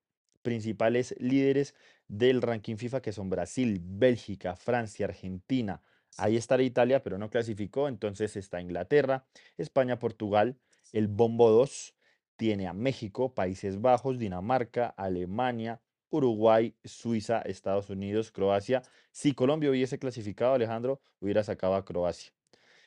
principales 0.43 1.15
líderes 1.19 1.75
del 2.09 2.43
ranking 2.43 2.77
FIFA, 2.77 3.01
que 3.01 3.13
son 3.13 3.31
Brasil, 3.31 3.81
Bélgica, 3.83 4.57
Francia, 4.57 5.07
Argentina. 5.07 5.81
Ahí 6.19 6.37
estará 6.37 6.63
Italia, 6.63 7.03
pero 7.03 7.19
no 7.19 7.31
clasificó. 7.31 7.89
Entonces 7.89 8.37
está 8.37 8.61
Inglaterra, 8.61 9.25
España, 9.57 9.99
Portugal. 9.99 10.59
El 10.93 11.09
bombo 11.09 11.51
2 11.51 11.95
tiene 12.37 12.67
a 12.67 12.73
México, 12.73 13.35
Países 13.35 13.81
Bajos, 13.81 14.19
Dinamarca, 14.19 14.89
Alemania, 14.89 15.81
Uruguay, 16.11 16.75
Suiza, 16.85 17.41
Estados 17.43 17.89
Unidos, 17.89 18.31
Croacia. 18.31 18.83
Si 19.11 19.33
Colombia 19.33 19.71
hubiese 19.71 19.99
clasificado, 19.99 20.55
Alejandro, 20.55 21.01
hubiera 21.21 21.43
sacado 21.43 21.75
a 21.75 21.85
Croacia. 21.85 22.33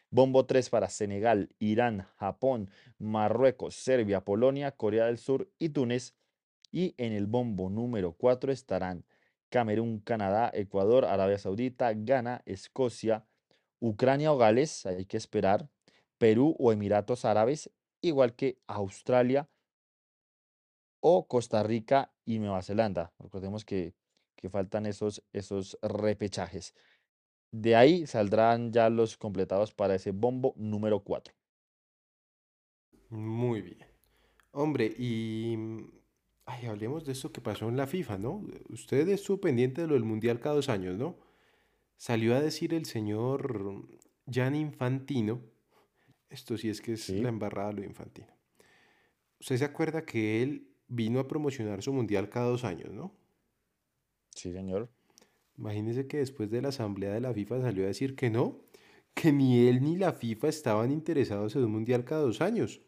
Bombo 0.09 0.45
3 0.45 0.69
para 0.69 0.89
Senegal, 0.89 1.49
Irán, 1.59 2.07
Japón, 2.17 2.69
Marruecos, 2.97 3.75
Serbia, 3.75 4.21
Polonia, 4.21 4.71
Corea 4.71 5.05
del 5.05 5.17
Sur 5.17 5.49
y 5.59 5.69
Túnez. 5.69 6.15
Y 6.71 6.93
en 6.97 7.13
el 7.13 7.25
bombo 7.25 7.69
número 7.69 8.13
4 8.13 8.51
estarán 8.51 9.05
Camerún, 9.49 9.99
Canadá, 9.99 10.51
Ecuador, 10.53 11.05
Arabia 11.05 11.37
Saudita, 11.37 11.93
Ghana, 11.93 12.41
Escocia, 12.45 13.25
Ucrania 13.79 14.31
o 14.33 14.37
Gales, 14.37 14.85
hay 14.85 15.05
que 15.05 15.17
esperar, 15.17 15.69
Perú 16.17 16.55
o 16.59 16.71
Emiratos 16.71 17.25
Árabes, 17.25 17.71
igual 18.01 18.35
que 18.35 18.59
Australia 18.67 19.49
o 20.99 21.27
Costa 21.27 21.61
Rica 21.63 22.11
y 22.25 22.39
Nueva 22.39 22.63
Zelanda. 22.63 23.13
Recordemos 23.19 23.63
que, 23.63 23.93
que 24.35 24.49
faltan 24.49 24.85
esos, 24.85 25.23
esos 25.33 25.77
repechajes. 25.81 26.73
De 27.57 27.73
ahí 27.73 28.05
saldrán 28.05 28.73
ya 28.73 28.89
los 28.89 29.15
completados 29.15 29.71
para 29.71 29.95
ese 29.95 30.11
bombo 30.11 30.53
número 30.57 30.99
4. 30.99 31.33
Muy 33.11 33.61
bien. 33.61 33.77
Hombre, 34.51 34.93
y 34.97 35.55
mm, 35.55 35.89
ay, 36.47 36.65
hablemos 36.65 37.05
de 37.05 37.13
esto 37.13 37.31
que 37.31 37.39
pasó 37.39 37.69
en 37.69 37.77
la 37.77 37.87
FIFA, 37.87 38.17
¿no? 38.17 38.45
Usted 38.67 39.07
estuvo 39.07 39.39
pendiente 39.39 39.79
de 39.79 39.87
lo 39.87 39.93
del 39.93 40.03
Mundial 40.03 40.41
cada 40.41 40.55
dos 40.55 40.67
años, 40.67 40.97
¿no? 40.97 41.15
Salió 41.95 42.35
a 42.35 42.41
decir 42.41 42.73
el 42.73 42.85
señor 42.85 43.87
Jan 44.29 44.55
Infantino, 44.55 45.39
esto 46.29 46.57
sí 46.57 46.67
es 46.67 46.81
que 46.81 46.93
es 46.93 47.07
la 47.07 47.29
embarrada 47.29 47.71
lo 47.71 47.79
de 47.79 47.87
Infantino. 47.87 48.33
Usted 49.39 49.55
se 49.55 49.63
acuerda 49.63 50.05
que 50.05 50.43
él 50.43 50.67
vino 50.89 51.21
a 51.21 51.27
promocionar 51.29 51.81
su 51.81 51.93
Mundial 51.93 52.27
cada 52.27 52.47
dos 52.47 52.65
años, 52.65 52.91
¿no? 52.91 53.13
sí, 54.35 54.51
señor. 54.51 54.89
Imagínese 55.57 56.07
que 56.07 56.17
después 56.17 56.49
de 56.49 56.61
la 56.61 56.69
asamblea 56.69 57.13
de 57.13 57.21
la 57.21 57.33
FIFA 57.33 57.61
salió 57.61 57.83
a 57.83 57.87
decir 57.87 58.15
que 58.15 58.29
no, 58.29 58.59
que 59.13 59.31
ni 59.31 59.67
él 59.67 59.81
ni 59.81 59.95
la 59.97 60.13
FIFA 60.13 60.49
estaban 60.49 60.91
interesados 60.91 61.55
en 61.55 61.63
un 61.63 61.71
mundial 61.71 62.03
cada 62.03 62.21
dos 62.21 62.41
años, 62.41 62.81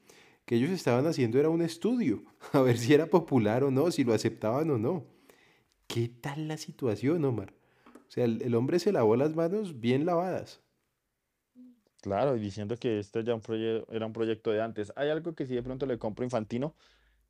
que 0.46 0.56
ellos 0.56 0.72
estaban 0.72 1.08
haciendo 1.08 1.40
era 1.40 1.50
un 1.50 1.62
estudio, 1.62 2.24
a 2.54 2.62
ver 2.62 2.78
si 2.78 2.94
era 2.94 3.08
popular 3.08 3.64
o 3.64 3.72
no, 3.72 3.92
si 3.92 4.04
lo 4.04 4.14
aceptaban 4.14 4.70
o 4.72 4.78
no. 4.78 5.06
¿Qué 5.88 6.10
tal 6.10 6.48
la 6.48 6.58
situación, 6.58 7.24
Omar? 7.24 7.54
O 8.08 8.12
sea, 8.12 8.26
el, 8.26 8.42
el 8.42 8.56
hombre 8.56 8.80
se 8.80 8.92
lavó 8.92 9.16
las 9.16 9.36
manos 9.36 9.80
bien 9.80 10.06
lavadas. 10.06 10.62
Claro, 12.02 12.38
y 12.38 12.40
diciendo 12.40 12.78
que 12.78 13.00
esto 13.00 13.22
ya 13.22 13.36
un 13.36 13.42
era 13.90 14.06
un 14.06 14.14
proyecto 14.14 14.52
de 14.52 14.62
antes. 14.62 14.94
Hay 14.96 15.10
algo 15.10 15.34
que 15.34 15.46
sí 15.46 15.56
de 15.56 15.64
pronto 15.64 15.86
le 15.86 15.98
compro 15.98 16.24
Infantino, 16.24 16.76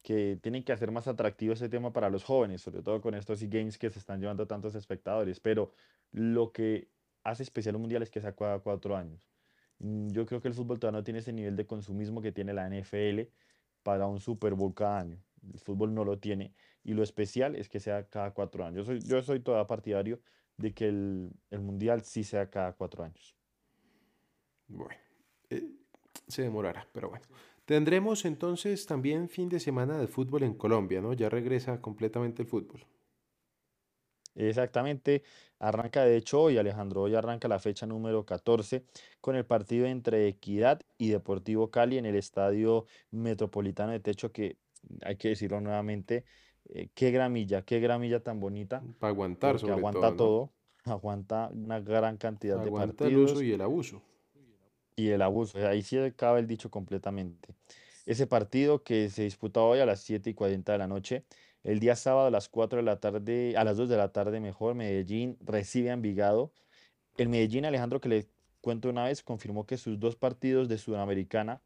que 0.02 0.38
tienen 0.42 0.64
que 0.64 0.72
hacer 0.74 0.92
más 0.92 1.08
atractivo 1.08 1.54
ese 1.54 1.70
tema 1.70 1.92
para 1.94 2.10
los 2.10 2.24
jóvenes, 2.24 2.62
sobre 2.62 2.82
todo 2.82 3.02
con 3.02 3.14
estos 3.16 3.42
e-games 3.42 3.78
que 3.78 3.90
se 3.90 4.00
están 4.00 4.22
llevando 4.22 4.48
tantos 4.48 4.76
espectadores. 4.76 5.40
Pero 5.40 5.72
lo 6.12 6.52
que 6.52 6.90
hace 7.24 7.44
especial 7.44 7.76
un 7.76 7.82
mundial 7.82 8.04
es 8.04 8.10
que 8.10 8.22
sea 8.22 8.36
cada 8.36 8.60
cuatro 8.60 8.96
años. 8.96 9.30
Mm, 9.80 10.10
Yo 10.12 10.26
creo 10.26 10.42
que 10.42 10.48
el 10.48 10.54
fútbol 10.54 10.80
todavía 10.80 11.00
no 11.00 11.04
tiene 11.04 11.20
ese 11.20 11.34
nivel 11.34 11.56
de 11.56 11.68
consumismo 11.68 12.22
que 12.22 12.32
tiene 12.32 12.54
la 12.54 12.68
NFL 12.68 13.30
para 13.84 14.08
un 14.08 14.20
Super 14.20 14.54
Bowl 14.54 14.74
cada 14.74 15.00
año. 15.00 15.18
El 15.54 15.60
fútbol 15.60 15.94
no 15.94 16.04
lo 16.06 16.20
tiene. 16.20 16.54
Y 16.84 16.94
lo 16.94 17.04
especial 17.04 17.56
es 17.56 17.70
que 17.70 17.80
sea 17.80 18.08
cada 18.10 18.32
cuatro 18.34 18.66
años. 18.66 18.78
Yo 18.78 18.86
soy, 18.86 19.00
yo 19.02 19.22
soy 19.22 19.40
toda 19.42 19.68
partidario 19.68 20.20
de 20.58 20.74
que 20.74 20.88
el, 20.88 21.32
el 21.52 21.60
mundial 21.62 22.02
sí 22.04 22.24
sea 22.24 22.50
cada 22.50 22.74
cuatro 22.74 23.04
años. 23.04 23.36
Bueno, 24.68 25.00
eh, 25.50 25.64
se 26.28 26.42
demorará, 26.44 26.88
pero 26.94 27.10
bueno. 27.10 27.26
Tendremos 27.68 28.24
entonces 28.24 28.86
también 28.86 29.28
fin 29.28 29.50
de 29.50 29.60
semana 29.60 29.98
de 29.98 30.08
fútbol 30.08 30.44
en 30.44 30.54
Colombia, 30.54 31.02
¿no? 31.02 31.12
Ya 31.12 31.28
regresa 31.28 31.82
completamente 31.82 32.44
el 32.44 32.48
fútbol. 32.48 32.86
Exactamente, 34.36 35.24
arranca 35.60 36.06
de 36.06 36.16
hecho 36.16 36.44
hoy, 36.44 36.58
Alejandro, 36.58 37.02
hoy 37.02 37.16
arranca 37.16 37.50
la 37.50 37.60
fecha 37.60 37.86
número 37.86 38.26
14 38.26 38.86
con 39.20 39.36
el 39.36 39.46
partido 39.46 39.86
entre 39.86 40.30
Equidad 40.30 40.80
y 40.98 41.10
Deportivo 41.10 41.70
Cali 41.70 41.98
en 41.98 42.06
el 42.06 42.16
Estadio 42.16 42.86
Metropolitano 43.12 43.92
de 43.92 44.00
Techo, 44.00 44.32
que 44.32 44.56
hay 45.02 45.18
que 45.18 45.30
decirlo 45.30 45.60
nuevamente, 45.60 46.24
eh, 46.70 46.88
qué 46.94 47.12
gramilla, 47.12 47.64
qué 47.64 47.82
gramilla 47.82 48.24
tan 48.24 48.40
bonita, 48.40 48.82
Para 48.98 49.12
aguantar 49.12 49.60
sobre 49.60 49.74
todo, 49.74 49.80
aguanta 49.80 50.12
¿no? 50.12 50.16
todo, 50.16 50.54
aguanta 50.86 51.50
una 51.52 51.82
gran 51.82 52.16
cantidad 52.16 52.62
de 52.62 52.68
Aguanta 52.68 53.06
el 53.08 53.18
uso 53.18 53.34
partidos 53.34 53.44
y 53.44 53.52
el 53.52 53.60
abuso. 53.60 54.02
Y 54.98 55.10
el 55.10 55.22
abuso, 55.22 55.66
ahí 55.66 55.84
sí 55.84 55.98
acaba 55.98 56.40
el 56.40 56.48
dicho 56.48 56.72
completamente. 56.72 57.50
Ese 58.06 58.26
partido 58.28 58.84
que 58.84 59.10
se 59.10 59.24
disputa 59.24 59.62
hoy 59.62 59.80
a 59.80 59.86
las 59.86 60.02
7 60.02 60.32
y 60.32 60.34
40 60.34 60.72
de 60.72 60.78
la 60.78 60.88
noche. 60.88 61.24
El 61.64 61.80
día 61.80 61.96
sábado 61.96 62.28
a 62.28 62.32
las 62.32 62.50
4 62.50 62.78
de 62.78 62.84
la 62.84 63.00
tarde, 63.00 63.56
a 63.58 63.64
las 63.64 63.78
2 63.78 63.90
de 63.90 63.98
la 63.98 64.12
tarde 64.12 64.40
mejor, 64.40 64.74
Medellín 64.76 65.38
recibe 65.42 65.92
a 65.92 65.94
Envigado. 65.94 66.52
El 67.18 67.30
Medellín, 67.30 67.66
Alejandro, 67.66 68.02
que 68.02 68.10
le 68.10 68.28
cuento 68.62 68.90
una 68.90 69.06
vez, 69.06 69.22
confirmó 69.24 69.66
que 69.68 69.78
sus 69.78 70.00
dos 70.00 70.16
partidos 70.16 70.68
de 70.68 70.78
Sudamericana 70.80 71.62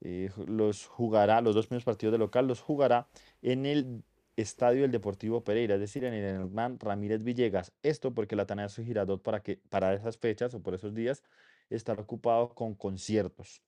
eh, 0.00 0.30
los 0.46 0.86
jugará, 0.86 1.40
los 1.40 1.54
dos 1.54 1.66
primeros 1.66 1.84
partidos 1.84 2.12
de 2.12 2.18
local 2.18 2.46
los 2.46 2.60
jugará 2.60 3.08
en 3.42 3.66
el 3.66 4.04
estadio 4.36 4.82
del 4.82 4.92
Deportivo 4.92 5.42
Pereira, 5.42 5.74
es 5.74 5.80
decir, 5.80 6.04
en 6.04 6.14
el 6.14 6.24
Hernán 6.24 6.78
Ramírez 6.78 7.22
Villegas. 7.24 7.72
Esto 7.82 8.14
porque 8.14 8.34
el 8.36 8.40
Atanasio 8.40 8.84
Girardot 8.84 9.22
para 9.22 9.42
que 9.42 9.58
para 9.68 9.94
esas 9.94 10.16
fechas 10.16 10.54
o 10.54 10.62
por 10.62 10.74
esos 10.74 10.94
días 10.94 11.22
estará 11.74 12.02
ocupado 12.02 12.54
con 12.54 12.74
conciertos. 12.74 13.62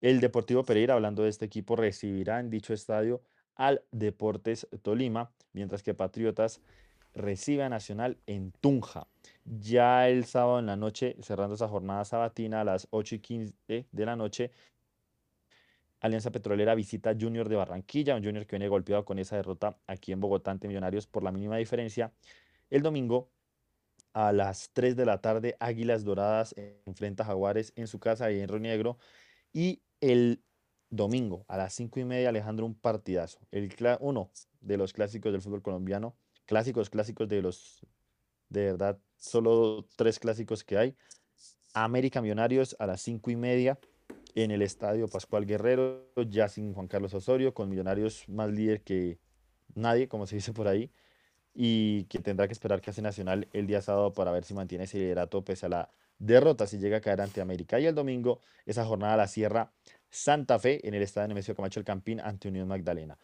El 0.00 0.20
Deportivo 0.20 0.64
Pereira, 0.64 0.94
hablando 0.94 1.22
de 1.22 1.30
este 1.30 1.44
equipo, 1.44 1.76
recibirá 1.76 2.40
en 2.40 2.50
dicho 2.50 2.74
estadio 2.74 3.22
al 3.54 3.82
Deportes 3.90 4.68
Tolima, 4.82 5.32
mientras 5.52 5.82
que 5.82 5.94
Patriotas 5.94 6.60
recibe 7.14 7.62
a 7.62 7.68
Nacional 7.68 8.18
en 8.26 8.52
Tunja. 8.60 9.06
Ya 9.44 10.08
el 10.08 10.24
sábado 10.24 10.58
en 10.58 10.66
la 10.66 10.76
noche, 10.76 11.16
cerrando 11.22 11.54
esa 11.54 11.68
jornada 11.68 12.04
sabatina 12.04 12.60
a 12.60 12.64
las 12.64 12.88
8 12.90 13.14
y 13.14 13.18
15 13.20 13.86
de 13.90 14.06
la 14.06 14.16
noche, 14.16 14.50
Alianza 16.00 16.30
Petrolera 16.30 16.74
visita 16.74 17.16
Junior 17.18 17.48
de 17.48 17.56
Barranquilla, 17.56 18.14
un 18.14 18.22
Junior 18.22 18.44
que 18.46 18.56
viene 18.56 18.68
golpeado 18.68 19.06
con 19.06 19.18
esa 19.18 19.36
derrota 19.36 19.78
aquí 19.86 20.12
en 20.12 20.20
Bogotá 20.20 20.50
ante 20.50 20.68
Millonarios 20.68 21.06
por 21.06 21.22
la 21.22 21.32
mínima 21.32 21.56
diferencia. 21.56 22.12
El 22.68 22.82
domingo 22.82 23.30
a 24.14 24.32
las 24.32 24.70
3 24.72 24.96
de 24.96 25.04
la 25.04 25.20
tarde, 25.20 25.56
Águilas 25.58 26.04
Doradas 26.04 26.54
enfrenta 26.86 27.24
a 27.24 27.26
Jaguares 27.26 27.72
en 27.76 27.88
su 27.88 27.98
casa 27.98 28.26
ahí 28.26 28.40
en 28.40 28.48
Río 28.48 28.60
Negro. 28.60 28.98
Y 29.52 29.82
el 30.00 30.42
domingo 30.88 31.44
a 31.48 31.56
las 31.56 31.74
5 31.74 31.98
y 32.00 32.04
media, 32.04 32.28
Alejandro, 32.28 32.64
un 32.64 32.76
partidazo. 32.76 33.40
El, 33.50 33.74
uno 34.00 34.30
de 34.60 34.76
los 34.76 34.92
clásicos 34.92 35.32
del 35.32 35.42
fútbol 35.42 35.62
colombiano, 35.62 36.16
clásicos, 36.46 36.90
clásicos 36.90 37.28
de 37.28 37.42
los, 37.42 37.84
de 38.48 38.64
verdad, 38.66 38.98
solo 39.16 39.86
tres 39.96 40.20
clásicos 40.20 40.62
que 40.62 40.78
hay. 40.78 40.96
América 41.74 42.22
Millonarios 42.22 42.76
a 42.78 42.86
las 42.86 43.02
5 43.02 43.32
y 43.32 43.36
media 43.36 43.80
en 44.36 44.52
el 44.52 44.62
Estadio 44.62 45.08
Pascual 45.08 45.44
Guerrero, 45.44 46.08
ya 46.28 46.48
sin 46.48 46.72
Juan 46.72 46.86
Carlos 46.86 47.14
Osorio, 47.14 47.52
con 47.52 47.68
Millonarios 47.68 48.28
más 48.28 48.48
líder 48.50 48.82
que 48.82 49.18
nadie, 49.74 50.06
como 50.06 50.28
se 50.28 50.36
dice 50.36 50.52
por 50.52 50.68
ahí. 50.68 50.92
Y 51.54 52.04
que 52.04 52.18
tendrá 52.18 52.46
que 52.48 52.52
esperar 52.52 52.80
que 52.80 52.90
hace 52.90 53.00
Nacional 53.00 53.48
el 53.52 53.66
día 53.66 53.80
sábado 53.80 54.12
para 54.12 54.32
ver 54.32 54.44
si 54.44 54.54
mantiene 54.54 54.84
ese 54.84 54.98
liderato 54.98 55.44
pese 55.44 55.66
a 55.66 55.68
la 55.68 55.90
derrota 56.18 56.66
si 56.66 56.78
llega 56.78 56.98
a 56.98 57.00
caer 57.00 57.20
ante 57.20 57.40
América. 57.40 57.78
Y 57.78 57.86
el 57.86 57.94
domingo 57.94 58.40
esa 58.66 58.84
jornada 58.84 59.16
la 59.16 59.28
cierra 59.28 59.72
Santa 60.10 60.58
Fe 60.58 60.86
en 60.86 60.94
el 60.94 61.02
estadio 61.02 61.28
Nemesio 61.28 61.54
Camacho 61.54 61.80
el 61.80 61.86
Campín 61.86 62.20
ante 62.20 62.48
Unión 62.48 62.68
Magdalena. 62.68 63.18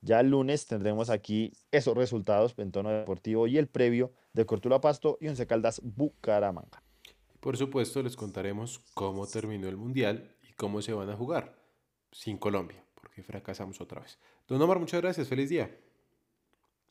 Ya 0.00 0.20
el 0.20 0.30
lunes 0.30 0.66
tendremos 0.66 1.10
aquí 1.10 1.52
esos 1.72 1.96
resultados 1.96 2.54
en 2.58 2.70
tono 2.70 2.90
deportivo 2.90 3.46
y 3.46 3.58
el 3.58 3.66
previo 3.66 4.12
de 4.32 4.46
Cortula 4.46 4.80
Pasto 4.80 5.18
y 5.20 5.28
Once 5.28 5.46
Caldas 5.46 5.80
Bucaramanga. 5.82 6.82
Por 7.40 7.56
supuesto, 7.56 8.02
les 8.02 8.16
contaremos 8.16 8.80
cómo 8.94 9.26
terminó 9.26 9.68
el 9.68 9.76
Mundial 9.76 10.36
y 10.48 10.52
cómo 10.52 10.82
se 10.82 10.92
van 10.92 11.10
a 11.10 11.16
jugar 11.16 11.56
sin 12.12 12.38
Colombia, 12.38 12.84
porque 12.94 13.22
fracasamos 13.22 13.80
otra 13.80 14.00
vez. 14.00 14.18
Don 14.46 14.62
Omar, 14.62 14.78
muchas 14.78 15.00
gracias. 15.00 15.28
Feliz 15.28 15.48
día. 15.48 15.70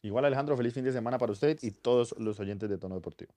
Igual 0.02 0.26
Alejandro, 0.26 0.56
feliz 0.58 0.74
fin 0.74 0.84
de 0.84 0.92
semana 0.92 1.18
para 1.18 1.32
usted 1.32 1.58
y 1.62 1.72
todos 1.72 2.16
los 2.18 2.40
oyentes 2.40 2.70
de 2.70 2.78
Tono 2.78 2.96
Deportivo. 2.96 3.34